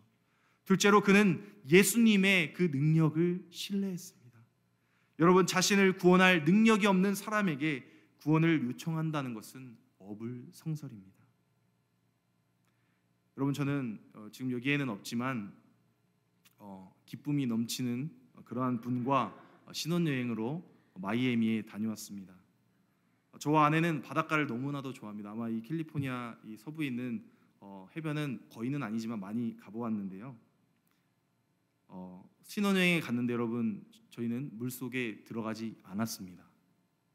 둘째로 0.65 1.01
그는 1.01 1.43
예수님의 1.67 2.53
그 2.53 2.63
능력을 2.63 3.47
신뢰했습니다. 3.49 4.39
여러분 5.19 5.45
자신을 5.47 5.97
구원할 5.97 6.45
능력이 6.45 6.85
없는 6.85 7.15
사람에게 7.15 7.85
구원을 8.17 8.63
요청한다는 8.65 9.33
것은 9.33 9.77
어불 9.97 10.47
성설입니다. 10.51 11.19
여러분 13.37 13.53
저는 13.53 13.99
어, 14.13 14.27
지금 14.31 14.51
여기에는 14.51 14.89
없지만 14.89 15.53
어, 16.57 16.93
기쁨이 17.05 17.47
넘치는 17.47 18.11
그러한 18.45 18.81
분과 18.81 19.35
신혼여행으로 19.71 20.63
마이애미에 21.01 21.63
다녀왔습니다. 21.63 22.35
저와 23.39 23.65
아내는 23.65 24.01
바닷가를 24.01 24.47
너무나도 24.47 24.91
좋아합니다. 24.93 25.31
아마 25.31 25.49
이 25.49 25.61
캘리포니아 25.61 26.37
이 26.45 26.57
서부에 26.57 26.87
있는 26.87 27.25
어, 27.61 27.87
해변은 27.95 28.47
거의는 28.49 28.83
아니지만 28.83 29.19
많이 29.19 29.55
가보았는데요. 29.57 30.35
어, 31.87 32.29
신혼여행에 32.43 32.99
갔는데 33.01 33.33
여러분 33.33 33.85
저희는 34.09 34.51
물 34.57 34.71
속에 34.71 35.23
들어가지 35.23 35.77
않았습니다. 35.83 36.43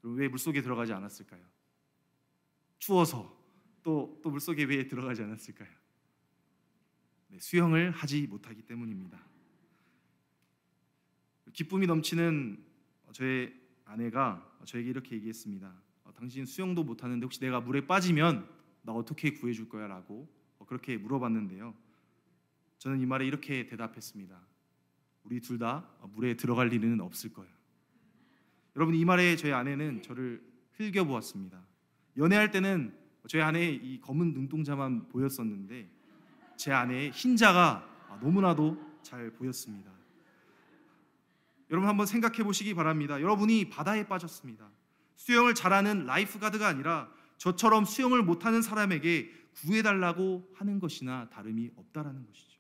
왜 0.02 0.28
물 0.28 0.38
속에 0.38 0.60
들어가지 0.62 0.92
않았을까요? 0.92 1.42
추워서 2.78 3.34
또 3.82 4.18
또 4.22 4.30
물 4.30 4.40
속에 4.40 4.64
왜 4.64 4.86
들어가지 4.86 5.22
않았을까요? 5.22 5.68
네, 7.28 7.38
수영을 7.38 7.90
하지 7.90 8.26
못하기 8.26 8.62
때문입니다. 8.62 9.24
기쁨이 11.52 11.86
넘치는 11.86 12.64
저의 13.12 13.54
아내가 13.84 14.42
저에게 14.64 14.90
이렇게 14.90 15.16
얘기했습니다. 15.16 15.72
어, 16.04 16.12
당신 16.14 16.46
수영도 16.46 16.82
못하는데 16.84 17.24
혹시 17.24 17.40
내가 17.40 17.60
물에 17.60 17.86
빠지면 17.86 18.48
나 18.82 18.92
어떻게 18.92 19.32
구해줄 19.32 19.68
거야라고 19.68 20.28
어, 20.58 20.66
그렇게 20.66 20.96
물어봤는데요. 20.96 21.74
저는 22.78 23.00
이 23.00 23.06
말에 23.06 23.26
이렇게 23.26 23.66
대답했습니다. 23.66 24.40
우리 25.24 25.40
둘 25.40 25.58
다 25.58 25.88
물에 26.12 26.36
들어갈 26.36 26.70
일은 26.72 27.00
없을 27.00 27.32
거예요. 27.32 27.50
여러분 28.76 28.94
이 28.94 29.04
말에 29.04 29.36
저희 29.36 29.52
아내는 29.52 30.02
저를 30.02 30.42
흘겨 30.72 31.04
보았습니다. 31.04 31.64
연애할 32.16 32.50
때는 32.50 32.94
저희 33.28 33.40
아내의 33.40 33.76
이 33.76 34.00
검은 34.00 34.34
눈동자만 34.34 35.08
보였었는데 35.08 35.88
제 36.56 36.72
아내의 36.72 37.10
흰자가 37.12 37.88
너무나도 38.20 38.98
잘 39.02 39.30
보였습니다. 39.30 39.93
여러분 41.70 41.88
한번 41.88 42.06
생각해 42.06 42.42
보시기 42.42 42.74
바랍니다. 42.74 43.20
여러분이 43.20 43.70
바다에 43.70 44.06
빠졌습니다. 44.06 44.70
수영을 45.16 45.54
잘하는 45.54 46.06
lifeguard가 46.06 46.66
아니라 46.66 47.10
저처럼 47.38 47.84
수영을 47.84 48.22
못하는 48.22 48.62
사람에게 48.62 49.30
구해달라고 49.54 50.50
하는 50.54 50.78
것이나 50.78 51.28
다름이 51.30 51.70
없다라는 51.76 52.26
것이죠. 52.26 52.58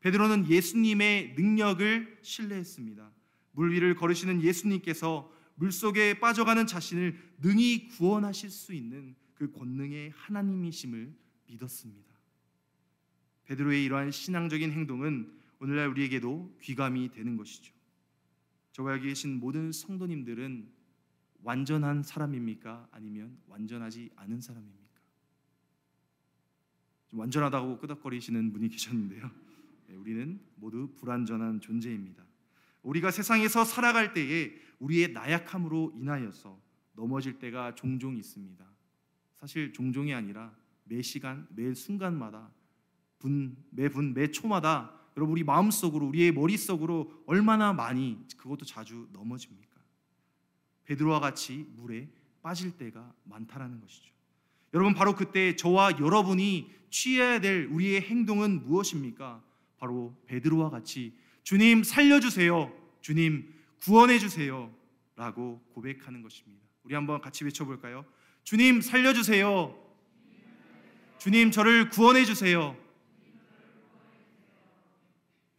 베드로는 0.00 0.48
예수님의 0.48 1.34
능력을 1.36 2.18
신뢰했습니다. 2.22 3.10
물 3.52 3.72
위를 3.72 3.94
걸으시는 3.94 4.42
예수님께서 4.42 5.32
물 5.54 5.72
속에 5.72 6.18
빠져가는 6.20 6.66
자신을 6.66 7.18
능히 7.40 7.88
구원하실 7.88 8.50
수 8.50 8.74
있는 8.74 9.14
그 9.34 9.50
권능의 9.52 10.12
하나님이심을 10.14 11.14
믿었습니다. 11.46 12.12
베드로의 13.46 13.84
이러한 13.84 14.10
신앙적인 14.10 14.72
행동은 14.72 15.32
오늘날 15.60 15.88
우리에게도 15.88 16.58
귀감이 16.62 17.10
되는 17.10 17.36
것이죠. 17.36 17.73
저와 18.74 18.94
여기 18.94 19.06
계신 19.06 19.38
모든 19.38 19.70
성도님들은 19.70 20.68
완전한 21.44 22.02
사람입니까? 22.02 22.88
아니면 22.90 23.38
완전하지 23.46 24.10
않은 24.16 24.40
사람입니까? 24.40 25.00
좀 27.06 27.20
완전하다고 27.20 27.78
끄덕거리시는 27.78 28.52
분이 28.52 28.68
계셨는데요. 28.70 29.30
네, 29.86 29.94
우리는 29.94 30.40
모두 30.56 30.92
불완전한 30.96 31.60
존재입니다. 31.60 32.24
우리가 32.82 33.12
세상에서 33.12 33.64
살아갈 33.64 34.12
때에 34.12 34.52
우리의 34.80 35.12
나약함으로 35.12 35.92
인하여서 35.94 36.60
넘어질 36.94 37.38
때가 37.38 37.76
종종 37.76 38.16
있습니다. 38.16 38.68
사실 39.36 39.72
종종이 39.72 40.12
아니라 40.12 40.52
매 40.82 41.00
시간, 41.00 41.46
매 41.50 41.72
순간마다 41.74 42.50
분, 43.20 43.56
매분, 43.70 44.14
매 44.14 44.32
초마다 44.32 45.03
여러분 45.16 45.32
우리 45.32 45.44
마음속으로 45.44 46.06
우리의 46.06 46.32
머릿속으로 46.32 47.22
얼마나 47.26 47.72
많이 47.72 48.18
그것도 48.36 48.64
자주 48.64 49.08
넘어집니까? 49.12 49.80
베드로와 50.84 51.20
같이 51.20 51.66
물에 51.76 52.08
빠질 52.42 52.76
때가 52.76 53.12
많다라는 53.24 53.80
것이죠. 53.80 54.12
여러분 54.74 54.94
바로 54.94 55.14
그때 55.14 55.56
저와 55.56 55.98
여러분이 56.00 56.70
취해야 56.90 57.40
될 57.40 57.66
우리의 57.66 58.02
행동은 58.02 58.64
무엇입니까? 58.66 59.42
바로 59.78 60.14
베드로와 60.26 60.70
같이 60.70 61.16
주님 61.42 61.84
살려주세요. 61.84 62.72
주님 63.00 63.52
구원해주세요. 63.82 64.74
라고 65.16 65.60
고백하는 65.74 66.22
것입니다. 66.22 66.64
우리 66.82 66.94
한번 66.94 67.20
같이 67.20 67.44
외쳐볼까요? 67.44 68.04
주님 68.42 68.80
살려주세요. 68.80 69.78
주님 71.18 71.50
저를 71.50 71.88
구원해주세요. 71.88 72.83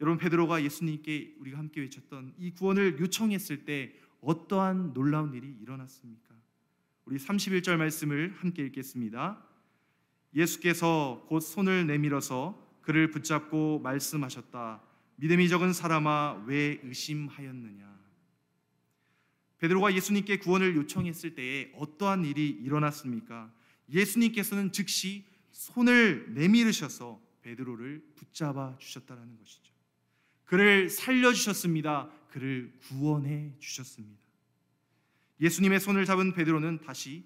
여러분 0.00 0.18
베드로가 0.18 0.62
예수님께 0.62 1.36
우리가 1.38 1.58
함께 1.58 1.80
외쳤던 1.80 2.34
이 2.38 2.50
구원을 2.50 2.98
요청했을 3.00 3.64
때 3.64 3.94
어떠한 4.20 4.92
놀라운 4.92 5.32
일이 5.32 5.56
일어났습니까? 5.60 6.34
우리 7.06 7.16
31절 7.16 7.76
말씀을 7.76 8.34
함께 8.36 8.66
읽겠습니다. 8.66 9.42
예수께서 10.34 11.24
곧 11.28 11.40
손을 11.40 11.86
내밀어서 11.86 12.62
그를 12.82 13.10
붙잡고 13.10 13.78
말씀하셨다. 13.78 14.82
믿음이 15.16 15.48
적은 15.48 15.72
사람아 15.72 16.44
왜 16.46 16.78
의심하였느냐? 16.82 17.96
베드로가 19.58 19.94
예수님께 19.94 20.38
구원을 20.38 20.76
요청했을 20.76 21.34
때에 21.34 21.72
어떠한 21.74 22.26
일이 22.26 22.48
일어났습니까? 22.50 23.50
예수님께서는 23.88 24.72
즉시 24.72 25.24
손을 25.52 26.34
내밀으셔서 26.34 27.20
베드로를 27.40 28.04
붙잡아 28.16 28.76
주셨다는 28.78 29.38
것이죠. 29.38 29.75
그를 30.46 30.88
살려 30.88 31.32
주셨습니다. 31.32 32.10
그를 32.30 32.72
구원해 32.80 33.54
주셨습니다. 33.58 34.20
예수님의 35.40 35.80
손을 35.80 36.04
잡은 36.04 36.32
베드로는 36.32 36.80
다시 36.80 37.24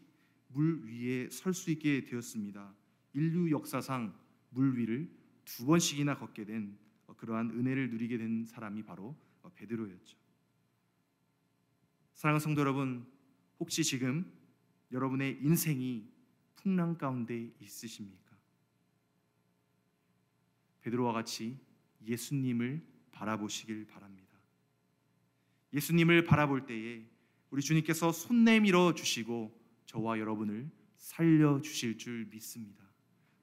물 0.48 0.82
위에 0.84 1.30
설 1.30 1.54
수 1.54 1.70
있게 1.70 2.04
되었습니다. 2.04 2.74
인류 3.12 3.50
역사상 3.50 4.14
물 4.50 4.76
위를 4.76 5.10
두 5.44 5.66
번씩이나 5.66 6.18
걷게 6.18 6.44
된 6.44 6.76
그러한 7.16 7.50
은혜를 7.50 7.90
누리게 7.90 8.18
된 8.18 8.46
사람이 8.46 8.82
바로 8.84 9.16
베드로였죠. 9.54 10.16
사랑하는 12.14 12.40
성도 12.40 12.60
여러분, 12.60 13.06
혹시 13.58 13.84
지금 13.84 14.32
여러분의 14.92 15.38
인생이 15.42 16.08
풍랑 16.56 16.98
가운데 16.98 17.52
있으십니까? 17.60 18.36
베드로와 20.80 21.12
같이 21.12 21.58
예수님을 22.06 22.82
바라보시길 23.20 23.86
바랍니다. 23.86 24.38
예수님을 25.74 26.24
바라볼 26.24 26.66
때에 26.66 27.04
우리 27.50 27.62
주님께서 27.62 28.12
손 28.12 28.44
내밀어 28.44 28.94
주시고 28.94 29.54
저와 29.86 30.18
여러분을 30.18 30.70
살려 30.96 31.60
주실 31.60 31.98
줄 31.98 32.26
믿습니다. 32.30 32.82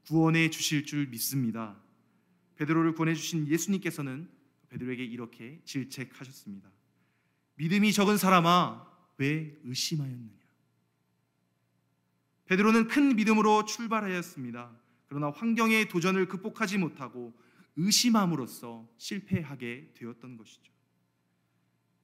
구원해 0.08 0.50
주실 0.50 0.86
줄 0.86 1.08
믿습니다. 1.08 1.80
베드로를 2.56 2.94
구원해 2.94 3.14
주신 3.14 3.48
예수님께서는 3.48 4.30
베드로에게 4.70 5.04
이렇게 5.06 5.62
질책하셨습니다. 5.64 6.72
믿음이 7.56 7.94
적은 7.94 8.18
사람아 8.18 8.88
왜 9.18 9.60
의심하였느냐? 9.64 10.38
베드로는 12.46 12.88
큰 12.88 13.16
믿음으로 13.16 13.66
출발하였습니다. 13.66 14.76
그러나 15.08 15.30
환경의 15.30 15.90
도전을 15.90 16.28
극복하지 16.28 16.78
못하고 16.78 17.38
의심함으로써 17.78 18.88
실패하게 18.98 19.94
되었던 19.96 20.38
것이죠. 20.38 20.74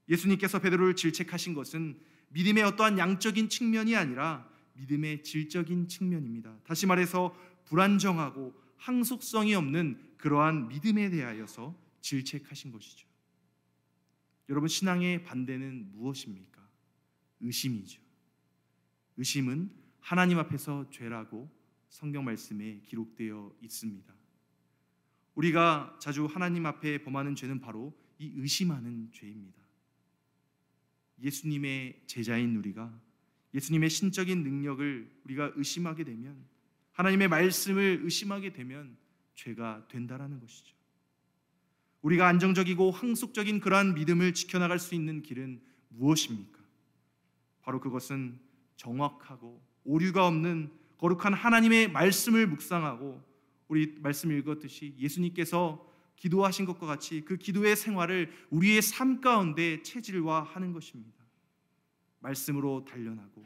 예수님께서 0.07 0.59
베드로를 0.59 0.95
질책하신 0.95 1.53
것은 1.53 1.99
믿음의 2.30 2.63
어떠한 2.63 2.97
양적인 2.97 3.49
측면이 3.49 3.95
아니라 3.95 4.49
믿음의 4.76 5.24
질적인 5.24 5.88
측면입니다. 5.88 6.57
다시 6.63 6.86
말해서 6.86 7.36
불안정하고 7.65 8.53
항속성이 8.78 9.55
없는 9.55 10.15
그러한 10.17 10.67
믿음에 10.67 11.09
대하여서 11.09 11.76
질책하신 12.01 12.71
것이죠. 12.71 13.07
여러분 14.49 14.67
신앙의 14.67 15.24
반대는 15.24 15.91
무엇입니까? 15.91 16.61
의심이죠. 17.39 18.01
의심은 19.17 19.71
하나님 19.99 20.38
앞에서 20.39 20.89
죄라고 20.89 21.49
성경 21.88 22.26
말씀에 22.26 22.82
기록되어 22.86 23.55
있습니다. 23.61 24.13
우리가 25.36 25.98
자주 26.00 26.26
하나님 26.26 26.66
앞에 26.66 27.04
범하는 27.04 27.36
죄는 27.36 27.60
바로 27.60 27.94
이 28.20 28.32
의심하는 28.36 29.10
죄입니다. 29.12 29.62
예수님의 31.22 32.04
제자인 32.06 32.56
우리가 32.58 32.94
예수님의 33.54 33.90
신적인 33.90 34.44
능력을 34.44 35.22
우리가 35.26 35.52
의심하게 35.56 36.04
되면 36.04 36.44
하나님의 36.92 37.28
말씀을 37.28 38.02
의심하게 38.04 38.54
되면 38.54 38.98
죄가 39.36 39.88
된다라는 39.88 40.40
것이죠. 40.40 40.76
우리가 42.02 42.28
안정적이고 42.28 42.92
항속적인 42.92 43.60
그러한 43.62 43.96
믿음을 43.96 44.34
지켜나갈 44.34 44.78
수 44.78 44.94
있는 44.94 45.22
길은 45.22 45.62
무엇입니까? 45.90 46.60
바로 47.62 47.80
그것은 47.80 48.40
정확하고 48.76 49.62
오류가 49.86 50.28
없는 50.28 50.72
거룩한 50.98 51.34
하나님의 51.34 51.92
말씀을 51.92 52.48
묵상하고 52.48 53.22
우리 53.74 53.95
말씀 54.01 54.32
읽었듯이 54.32 54.93
예수님께서 54.99 55.84
기도하신 56.15 56.65
것과 56.65 56.86
같이 56.86 57.21
그 57.21 57.38
기도의 57.38 57.76
생활을 57.76 58.32
우리의 58.51 58.84
삶 58.84 59.19
가운데 59.19 59.82
체질화하는 59.82 60.74
것입니다. 60.74 61.17
말씀으로 62.19 62.86
단련하고 62.86 63.43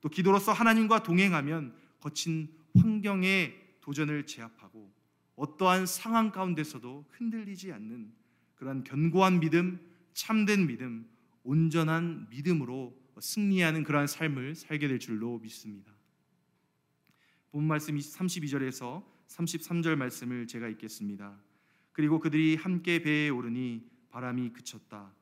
또 0.00 0.08
기도로서 0.08 0.52
하나님과 0.52 1.02
동행하면 1.02 1.74
거친 1.98 2.54
환경의 2.76 3.78
도전을 3.80 4.26
제압하고 4.26 4.94
어떠한 5.34 5.86
상황 5.86 6.30
가운데서도 6.30 7.06
흔들리지 7.10 7.72
않는 7.72 8.12
그러한 8.54 8.84
견고한 8.84 9.40
믿음, 9.40 9.80
참된 10.12 10.68
믿음, 10.68 11.10
온전한 11.42 12.28
믿음으로 12.30 12.96
승리하는 13.18 13.82
그러한 13.82 14.06
삶을 14.06 14.54
살게 14.54 14.86
될 14.86 15.00
줄로 15.00 15.40
믿습니다. 15.40 15.92
본 17.50 17.64
말씀 17.64 17.96
32절에서 17.96 19.13
33절 19.28 19.96
말씀을 19.96 20.46
제가 20.46 20.68
읽겠습니다. 20.68 21.38
그리고 21.92 22.18
그들이 22.18 22.56
함께 22.56 23.00
배에 23.02 23.28
오르니 23.28 23.88
바람이 24.10 24.52
그쳤다. 24.52 25.12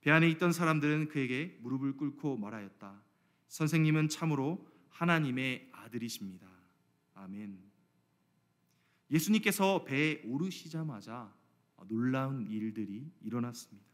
배 0.00 0.10
안에 0.10 0.28
있던 0.30 0.52
사람들은 0.52 1.08
그에게 1.08 1.58
무릎을 1.62 1.96
꿇고 1.96 2.36
말하였다. 2.36 3.02
선생님은 3.48 4.08
참으로 4.08 4.66
하나님의 4.90 5.70
아들이십니다. 5.72 6.46
아멘. 7.14 7.58
예수님께서 9.10 9.84
배에 9.84 10.22
오르시자마자 10.24 11.34
놀라운 11.88 12.46
일들이 12.46 13.10
일어났습니다. 13.20 13.86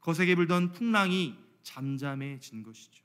거세게 0.00 0.34
불던 0.34 0.72
풍랑이 0.72 1.36
잠잠해진 1.62 2.62
것이죠. 2.62 3.04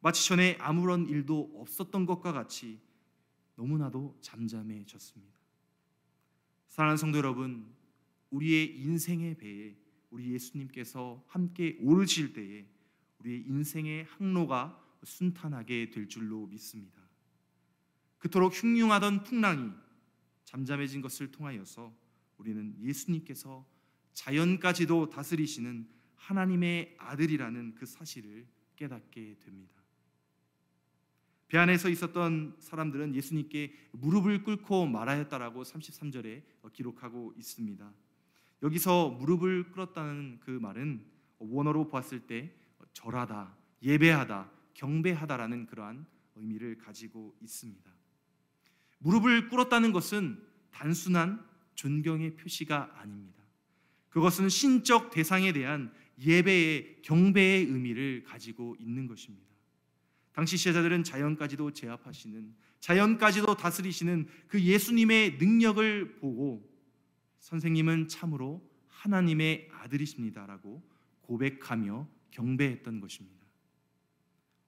마치 0.00 0.26
전에 0.28 0.56
아무런 0.60 1.08
일도 1.08 1.52
없었던 1.56 2.06
것과 2.06 2.32
같이 2.32 2.80
너무나도 3.58 4.16
잠잠해졌습니다. 4.20 5.36
사랑하는 6.68 6.96
성도 6.96 7.18
여러분, 7.18 7.66
우리의 8.30 8.78
인생의 8.78 9.36
배에 9.36 9.76
우리 10.10 10.32
예수님께서 10.32 11.24
함께 11.26 11.76
오르실 11.80 12.32
때에 12.34 12.66
우리의 13.18 13.40
인생의 13.48 14.04
항로가 14.04 14.80
순탄하게 15.02 15.90
될 15.90 16.08
줄로 16.08 16.46
믿습니다. 16.46 17.02
그토록 18.18 18.52
흉흉하던 18.54 19.24
풍랑이 19.24 19.72
잠잠해진 20.44 21.00
것을 21.00 21.32
통하여서 21.32 21.92
우리는 22.36 22.76
예수님께서 22.80 23.66
자연까지도 24.12 25.08
다스리시는 25.08 25.88
하나님의 26.14 26.94
아들이라는 26.98 27.74
그 27.74 27.86
사실을 27.86 28.46
깨닫게 28.76 29.38
됩니다. 29.40 29.77
배 31.48 31.56
안에서 31.56 31.88
있었던 31.88 32.56
사람들은 32.58 33.14
예수님께 33.14 33.72
무릎을 33.92 34.44
꿇고 34.44 34.86
말하였다라고 34.86 35.62
33절에 35.62 36.42
기록하고 36.72 37.32
있습니다. 37.38 37.90
여기서 38.62 39.10
무릎을 39.10 39.70
꿇었다는 39.70 40.40
그 40.40 40.50
말은 40.50 41.04
원어로 41.38 41.88
보았을 41.88 42.20
때 42.20 42.54
절하다, 42.92 43.56
예배하다, 43.82 44.50
경배하다라는 44.74 45.66
그러한 45.66 46.06
의미를 46.36 46.76
가지고 46.76 47.34
있습니다. 47.40 47.90
무릎을 48.98 49.48
꿇었다는 49.48 49.92
것은 49.92 50.42
단순한 50.70 51.44
존경의 51.74 52.36
표시가 52.36 53.00
아닙니다. 53.00 53.42
그것은 54.10 54.48
신적 54.48 55.10
대상에 55.10 55.52
대한 55.52 55.92
예배의 56.20 57.02
경배의 57.02 57.66
의미를 57.66 58.24
가지고 58.24 58.76
있는 58.78 59.06
것입니다. 59.06 59.47
당시 60.38 60.56
제자들은 60.56 61.02
자연까지도 61.02 61.72
제압하시는 61.72 62.54
자연까지도 62.78 63.56
다스리시는 63.56 64.28
그 64.46 64.62
예수님의 64.62 65.38
능력을 65.38 66.14
보고 66.20 66.64
선생님은 67.40 68.06
참으로 68.06 68.64
하나님의 68.86 69.68
아들이십니다라고 69.72 70.80
고백하며 71.22 72.06
경배했던 72.30 73.00
것입니다. 73.00 73.44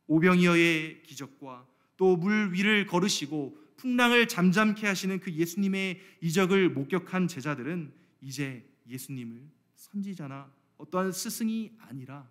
오병이어의 0.08 1.04
기적과 1.04 1.68
또 1.96 2.16
물 2.16 2.52
위를 2.52 2.86
걸으시고 2.86 3.56
풍랑을 3.76 4.26
잠잠케 4.26 4.88
하시는 4.88 5.20
그 5.20 5.30
예수님의 5.32 6.00
이적을 6.20 6.70
목격한 6.70 7.28
제자들은 7.28 7.92
이제 8.20 8.68
예수님을 8.88 9.48
선지자나 9.76 10.52
어떠한 10.78 11.12
스승이 11.12 11.76
아니라 11.78 12.28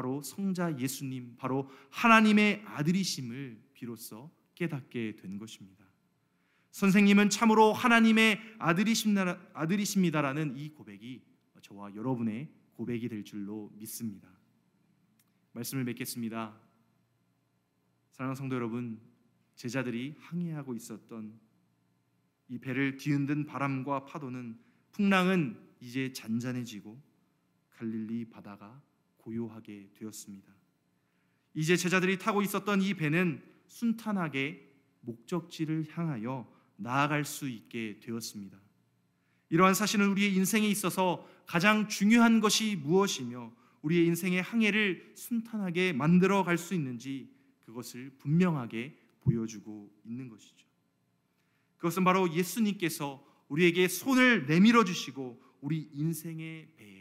바로 0.00 0.22
성자 0.22 0.78
예수님, 0.78 1.36
바로 1.36 1.68
하나님의 1.90 2.62
아들이심을 2.64 3.60
비로소 3.74 4.30
깨닫게 4.54 5.16
된 5.16 5.36
것입니다. 5.36 5.84
선생님은 6.70 7.28
참으로 7.28 7.74
하나님의 7.74 8.40
아들이십니다 8.58 10.22
라는 10.22 10.56
이 10.56 10.70
고백이 10.70 11.22
저와 11.60 11.94
여러분의 11.94 12.48
고백이 12.72 13.10
될 13.10 13.24
줄로 13.24 13.70
믿습니다. 13.74 14.30
말씀을 15.52 15.84
맺겠습니다. 15.84 16.58
사랑하는 18.12 18.36
성도 18.36 18.56
여러분, 18.56 18.98
제자들이 19.54 20.14
항해하고 20.18 20.74
있었던 20.76 21.38
이 22.48 22.58
배를 22.58 22.96
뒤흔든 22.96 23.44
바람과 23.44 24.06
파도는 24.06 24.58
풍랑은 24.92 25.60
이제 25.80 26.10
잔잔해지고 26.14 26.98
갈릴리 27.68 28.30
바다가 28.30 28.80
고요하게 29.22 29.90
되었습니다. 29.94 30.52
이제 31.54 31.76
제자들이 31.76 32.18
타고 32.18 32.42
있었던 32.42 32.80
이 32.82 32.94
배는 32.94 33.42
순탄하게 33.66 34.68
목적지를 35.00 35.86
향하여 35.90 36.50
나아갈 36.76 37.24
수 37.24 37.48
있게 37.48 38.00
되었습니다. 38.00 38.58
이러한 39.50 39.74
사실은 39.74 40.08
우리의 40.10 40.34
인생에 40.34 40.66
있어서 40.68 41.28
가장 41.46 41.88
중요한 41.88 42.40
것이 42.40 42.76
무엇이며 42.76 43.52
우리의 43.82 44.06
인생의 44.06 44.42
항해를 44.42 45.12
순탄하게 45.16 45.92
만들어 45.92 46.44
갈 46.44 46.58
수 46.58 46.74
있는지 46.74 47.30
그것을 47.64 48.10
분명하게 48.18 48.96
보여주고 49.20 49.90
있는 50.04 50.28
것이죠. 50.28 50.66
그것은 51.76 52.04
바로 52.04 52.32
예수님께서 52.32 53.24
우리에게 53.48 53.88
손을 53.88 54.46
내밀어 54.46 54.84
주시고 54.84 55.42
우리 55.60 55.88
인생의 55.92 56.74
배에 56.76 56.99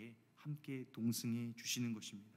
함께 0.49 0.83
동승해 0.91 1.53
주시는 1.55 1.93
것입니다. 1.93 2.31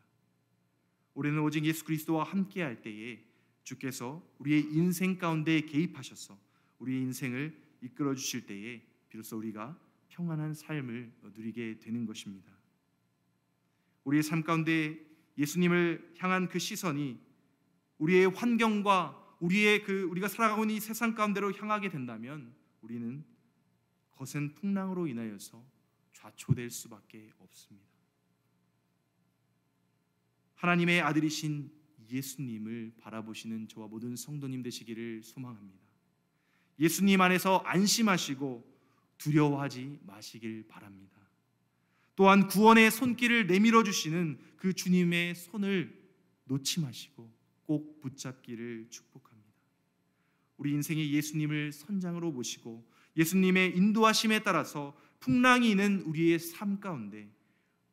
우리는 1.15 1.39
오직 1.41 1.65
예수 1.65 1.83
그리스도와 1.85 2.25
함께 2.25 2.61
할 2.61 2.83
때에 2.83 3.25
주께서 3.65 4.23
우리의 4.39 4.65
인생 4.73 5.19
가운데 5.19 5.63
개입하셔서 5.63 6.39
우리의 6.79 7.01
인생을 7.01 7.59
이끌어 7.81 8.15
주실 8.15 8.47
때에 8.47 8.83
비로소 9.09 9.39
우리가 9.39 9.79
평안한 10.11 10.53
삶을 10.53 11.11
누리게 11.23 11.79
되는 11.81 12.05
것입니다. 12.05 12.53
우리의 14.05 14.23
삶 14.23 14.43
가운데 14.43 14.99
예수님을 15.39 16.15
향한 16.19 16.49
그 16.49 16.59
시선이 16.59 17.19
우리의 17.97 18.27
환경과 18.27 19.37
우리의 19.41 19.85
그 19.85 20.03
우리가 20.03 20.29
살아가고 20.29 20.65
있는 20.65 20.75
이 20.75 20.81
세상 20.81 21.15
가운데로 21.15 21.53
향하게 21.53 21.89
된다면 21.89 22.55
우리는 22.83 23.25
거센 24.11 24.55
풍랑으로 24.55 25.07
인하여서 25.07 25.65
좌초될 26.13 26.69
수밖에 26.69 27.33
없습니다. 27.39 27.92
하나님의 30.63 31.01
아들이신 31.01 31.73
예수님을 32.09 32.93
바라보시는 33.01 33.67
저와 33.67 33.89
모든 33.89 34.15
성도님 34.15 34.63
되시기를 34.63 35.25
소망합니다. 35.25 35.83
예수님 36.79 37.21
안에서 37.21 37.59
안심하시고 37.67 38.65
두려워하지 39.19 39.99
마시길 40.07 40.69
바랍니다. 40.69 41.19
또한 42.15 42.47
구원의 42.47 42.93
손길을 42.93 43.49
내밀어 43.49 43.83
주시는 43.83 44.39
그 44.57 44.73
주님의 44.73 45.35
손을 45.35 46.01
놓지 46.45 46.81
마시고 46.81 47.29
꼭 47.65 48.01
붙잡기를 48.01 48.87
축복합니다. 48.89 49.51
우리 50.59 50.71
인생의 50.75 51.13
예수님을 51.13 51.73
선장으로 51.73 52.31
모시고 52.31 52.89
예수님의 53.17 53.77
인도하심에 53.77 54.45
따라서 54.45 54.97
풍랑이 55.19 55.71
있는 55.71 56.03
우리의 56.03 56.39
삶 56.39 56.79
가운데 56.79 57.29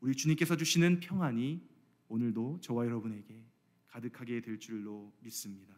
우리 0.01 0.13
주님께서 0.13 0.55
주시는 0.55 0.99
평안이 0.99 1.67
오늘도 2.10 2.60
저와 2.62 2.86
여러분에게 2.86 3.45
가득하게 3.88 4.41
될 4.41 4.60
줄로 4.60 5.14
믿습니다. 5.22 5.76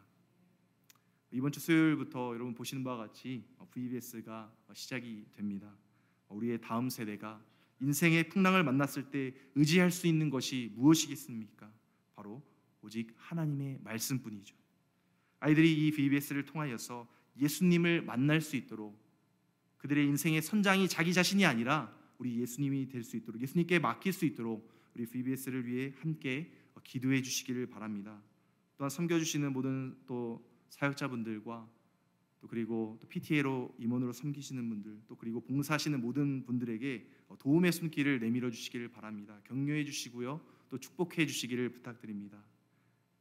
이번 1.30 1.52
주 1.52 1.60
수요일부터 1.60 2.34
여러분 2.34 2.54
보시는 2.54 2.82
바와 2.84 2.96
같이 2.96 3.44
VBS가 3.70 4.52
시작이 4.74 5.26
됩니다. 5.32 5.74
우리의 6.28 6.60
다음 6.60 6.90
세대가 6.90 7.42
인생의 7.80 8.28
풍랑을 8.28 8.64
만났을 8.64 9.10
때 9.10 9.34
의지할 9.54 9.90
수 9.90 10.06
있는 10.06 10.30
것이 10.30 10.72
무엇이겠습니까? 10.76 11.70
바로 12.14 12.42
오직 12.82 13.14
하나님의 13.16 13.80
말씀뿐이죠. 13.82 14.56
아이들이 15.40 15.86
이 15.86 15.90
VBS를 15.90 16.44
통하여서 16.44 17.08
예수님을 17.38 18.02
만날 18.02 18.40
수 18.40 18.56
있도록 18.56 19.00
그들의 19.78 20.06
인생의 20.06 20.42
선장이 20.42 20.88
자기 20.88 21.12
자신이 21.12 21.44
아니라 21.44 21.94
우리 22.18 22.40
예수님이 22.40 22.88
될 22.88 23.02
수 23.02 23.16
있도록 23.16 23.40
예수님께 23.42 23.78
맡길 23.78 24.12
수 24.12 24.24
있도록 24.26 24.70
우리 24.94 25.06
VBS를 25.06 25.66
위해 25.66 25.92
함께 25.98 26.52
기도해 26.84 27.22
주시기를 27.22 27.66
바랍니다. 27.68 28.20
또한 28.76 28.90
섬겨 28.90 29.18
주시는 29.18 29.52
모든 29.52 29.96
또 30.06 30.44
사역자분들과 30.70 31.68
또 32.40 32.48
그리고 32.48 32.98
또 33.00 33.06
PTA로 33.06 33.72
임원으로 33.78 34.12
섬기시는 34.12 34.68
분들 34.68 35.02
또 35.06 35.16
그리고 35.16 35.40
봉사하시는 35.40 36.00
모든 36.00 36.44
분들에게 36.44 37.06
어, 37.28 37.38
도움의 37.38 37.70
손길을 37.70 38.18
내밀어 38.18 38.50
주시기를 38.50 38.88
바랍니다. 38.88 39.40
격려해 39.44 39.84
주시고요. 39.84 40.40
또 40.68 40.78
축복해 40.78 41.26
주시기를 41.26 41.70
부탁드립니다. 41.70 42.42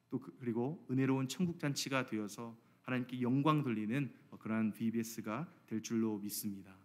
또 0.10 0.20
그- 0.20 0.36
그리고 0.40 0.84
은혜로운 0.90 1.28
천국 1.28 1.60
잔치가 1.60 2.06
되어서 2.08 2.58
하나님께 2.82 3.22
영광 3.22 3.62
돌리는 3.62 4.12
어, 4.32 4.38
그러한 4.38 4.74
VBS가 4.74 5.48
될 5.68 5.84
줄로 5.84 6.18
믿습니다. 6.18 6.76